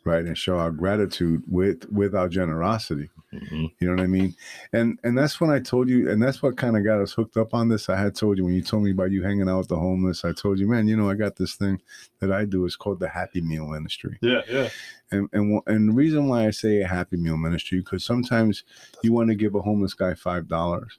[0.09, 3.11] right, and show our gratitude with with our generosity.
[3.32, 3.70] Mhm.
[3.78, 4.34] You know what I mean?
[4.72, 7.36] And and that's when I told you, and that's what kind of got us hooked
[7.36, 7.88] up on this.
[7.90, 10.24] I had told you when you told me about you hanging out with the homeless.
[10.24, 11.80] I told you, man, you know, I got this thing
[12.20, 12.64] that I do.
[12.64, 14.18] It's called the Happy Meal Ministry.
[14.22, 14.68] Yeah, yeah.
[15.11, 18.64] And and and the reason why I say a Happy Meal Ministry because sometimes
[19.02, 20.98] you want to give a homeless guy five dollars,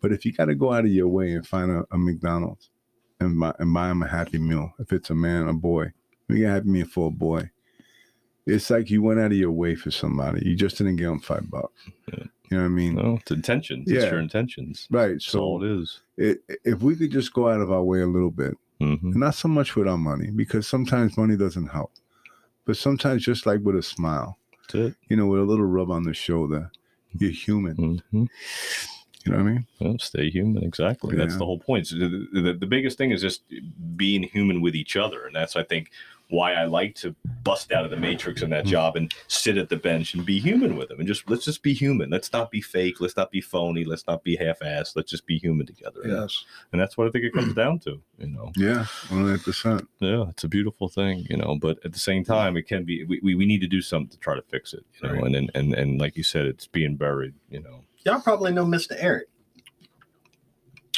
[0.00, 2.70] but if you got to go out of your way and find a, a McDonald's
[3.20, 5.92] and buy, and buy him a Happy Meal, if it's a man, a boy,
[6.26, 7.50] we get a Happy Meal for a boy.
[8.46, 10.46] It's like you went out of your way for somebody.
[10.48, 11.72] You just didn't give them five bucks.
[12.12, 12.24] Yeah.
[12.50, 12.94] You know what I mean?
[12.96, 13.88] No, it's intentions.
[13.90, 14.10] It's Yeah.
[14.10, 14.88] your intentions.
[14.90, 15.12] Right.
[15.12, 16.00] That's all So it is.
[16.16, 19.14] it, if we could just go out of our way a little bit, Mhm.
[19.14, 21.92] not so much with our money, because sometimes money doesn't help,
[22.64, 24.38] but sometimes just like with a smile,
[24.72, 24.94] That's it.
[25.08, 26.72] you know, with a little rub on the shoulder,
[27.18, 28.02] you're human.
[28.12, 28.28] Mhm.
[29.26, 29.66] You know what I mean?
[29.80, 30.64] Well, stay human.
[30.64, 31.14] Exactly.
[31.14, 31.86] That's the whole point.
[31.88, 33.42] So the, the, the biggest thing is just
[33.96, 35.26] being human with each other.
[35.26, 35.90] And that's, I think,
[36.30, 38.68] why I like to bust out of the matrix in that Mm.
[38.68, 40.98] job and sit at the bench and be human with them.
[40.98, 42.10] And just, let's just be human.
[42.10, 43.00] Let's not be fake.
[43.00, 43.84] Let's not be phony.
[43.84, 44.96] Let's not be half assed.
[44.96, 46.00] Let's just be human together.
[46.02, 46.44] And- Yes.
[46.72, 48.52] And that's what I think it comes down to, you know?
[48.56, 49.88] Yeah, one hundred percent.
[50.00, 51.56] Yeah, it's a beautiful thing, you know.
[51.56, 53.04] But at the same time, it can be.
[53.04, 55.14] We, we, we need to do something to try to fix it, you know.
[55.14, 55.24] Right.
[55.24, 57.84] And, and and and like you said, it's being buried, you know.
[58.04, 58.92] Y'all probably know Mr.
[58.98, 59.28] Eric.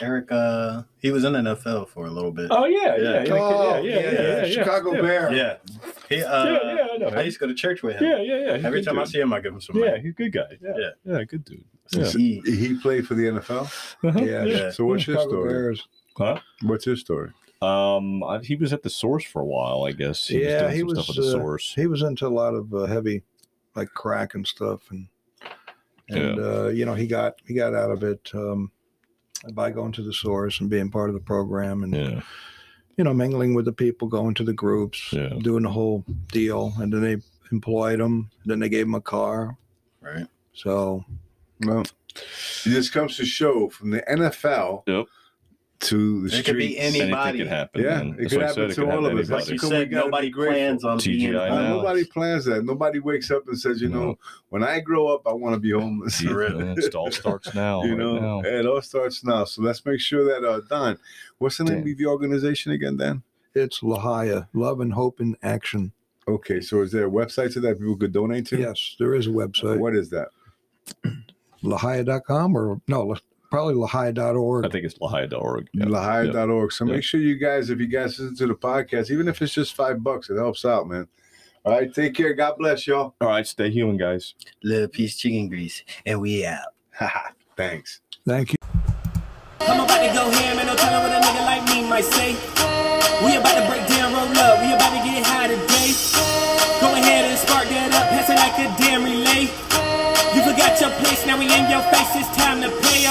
[0.01, 2.49] Eric, uh, he was in the NFL for a little bit.
[2.51, 5.33] Oh yeah, yeah, yeah, Oh, yeah, Chicago Bear.
[5.33, 5.57] Yeah,
[6.09, 6.23] he.
[6.23, 7.09] Uh, Yeah, yeah, I know.
[7.09, 8.05] I used to go to church with him.
[8.05, 8.57] Yeah, yeah, yeah.
[8.57, 10.03] he's Every good time I see him, I give him some yeah, money.
[10.03, 10.59] he's a good guy.
[10.63, 10.89] Yeah, Yeah.
[11.19, 11.65] yeah, good dude.
[11.91, 12.07] Yeah.
[12.11, 13.65] He, He played for the NFL.
[14.03, 14.21] Uh-huh.
[14.25, 14.45] Yeah.
[14.45, 14.71] Yeah.
[14.71, 15.49] So what's his story?
[15.53, 15.87] Bears.
[16.17, 16.39] Huh?
[16.63, 17.31] What's his story?
[17.61, 20.27] Um, I, he was at the source for a while, I guess.
[20.27, 21.75] He Yeah, was doing he some was, stuff at the uh, source.
[21.75, 23.23] He was into a lot of uh, heavy,
[23.77, 25.07] like crack and stuff, and
[26.09, 28.71] and uh, you know he got he got out of it um,
[29.53, 32.21] by going to the source and being part of the program, and Yeah,
[32.97, 35.31] you know mingling with the people, going to the groups, Yeah.
[35.41, 37.17] doing the whole deal, and then they
[37.51, 38.31] employed them.
[38.45, 39.57] Then they gave them a car.
[40.01, 40.27] right.
[40.55, 41.05] So
[41.61, 45.07] Well, it just comes to show from the NFL Yep.
[45.83, 46.81] To the It could be streets.
[46.81, 47.39] Anything Anybody.
[47.39, 47.83] could happen.
[47.83, 48.09] Yeah, man.
[48.11, 49.27] it That's could happen to could all of us.
[49.29, 51.69] to Like you we said, gotta nobody plans on being TGI Uh, now.
[51.69, 52.65] nobody plans that.
[52.65, 54.19] Nobody wakes up and says, you know,
[54.51, 56.23] when I grow up, I want to be homeless.
[56.23, 56.31] Yeah,
[56.77, 57.83] It all starts now.
[57.85, 58.49] you right know, now.
[58.49, 59.45] it all starts now.
[59.45, 60.99] So let's make sure that uh, Don,
[61.39, 61.93] what's the name Dan.
[61.93, 63.23] of your organization again, Dan?
[63.55, 65.93] It's Lahia, Love and Hope in Action.
[66.29, 68.59] Okay, so is there a website to that people could donate to?
[68.59, 70.29] Yes, there is a website, What is that?
[71.63, 73.17] lahia.com or no,
[73.53, 74.65] probably lahia.org.
[74.65, 75.69] I think it's lahia.org.
[75.75, 75.85] Yeah.
[75.85, 76.73] Lahia.org.
[76.73, 76.95] So Yeah.
[76.95, 79.75] make sure you guys, if you guys listen to the podcast, even if it's just
[79.75, 81.07] five bucks, it helps out, man.
[81.65, 82.33] All right, take care.
[82.33, 83.15] God bless y'all.
[83.21, 84.35] All right, stay human, guys.
[84.65, 86.73] Little piece chicken grease, and we out.
[87.57, 88.01] Thanks.
[88.27, 88.57] Thank you.
[89.61, 92.33] I'm about to go ham and no telling what a nigga like me might say.
[93.23, 95.93] We about to break down, roll up, we about to get high today.
[96.81, 99.47] Go ahead and spark that up, pass it like a damn relay.
[100.35, 102.62] You forgot your place, now we in your face, it's time to play.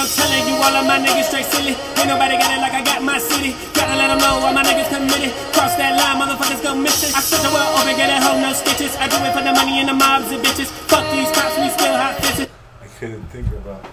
[0.02, 1.78] I'm telling you, all of my niggas straight silly.
[1.94, 3.54] Ain't nobody got it like I got my city.
[3.70, 5.30] Gotta let them know all my niggas committed.
[5.54, 7.14] Cross that line, motherfuckers go missing.
[7.14, 8.96] I switch the world open, get a hoe, no stitches.
[8.98, 10.74] I do it for the money and the mobs and bitches.
[10.90, 12.50] Fuck these cops, we still hot bitches.
[12.82, 13.86] I couldn't think about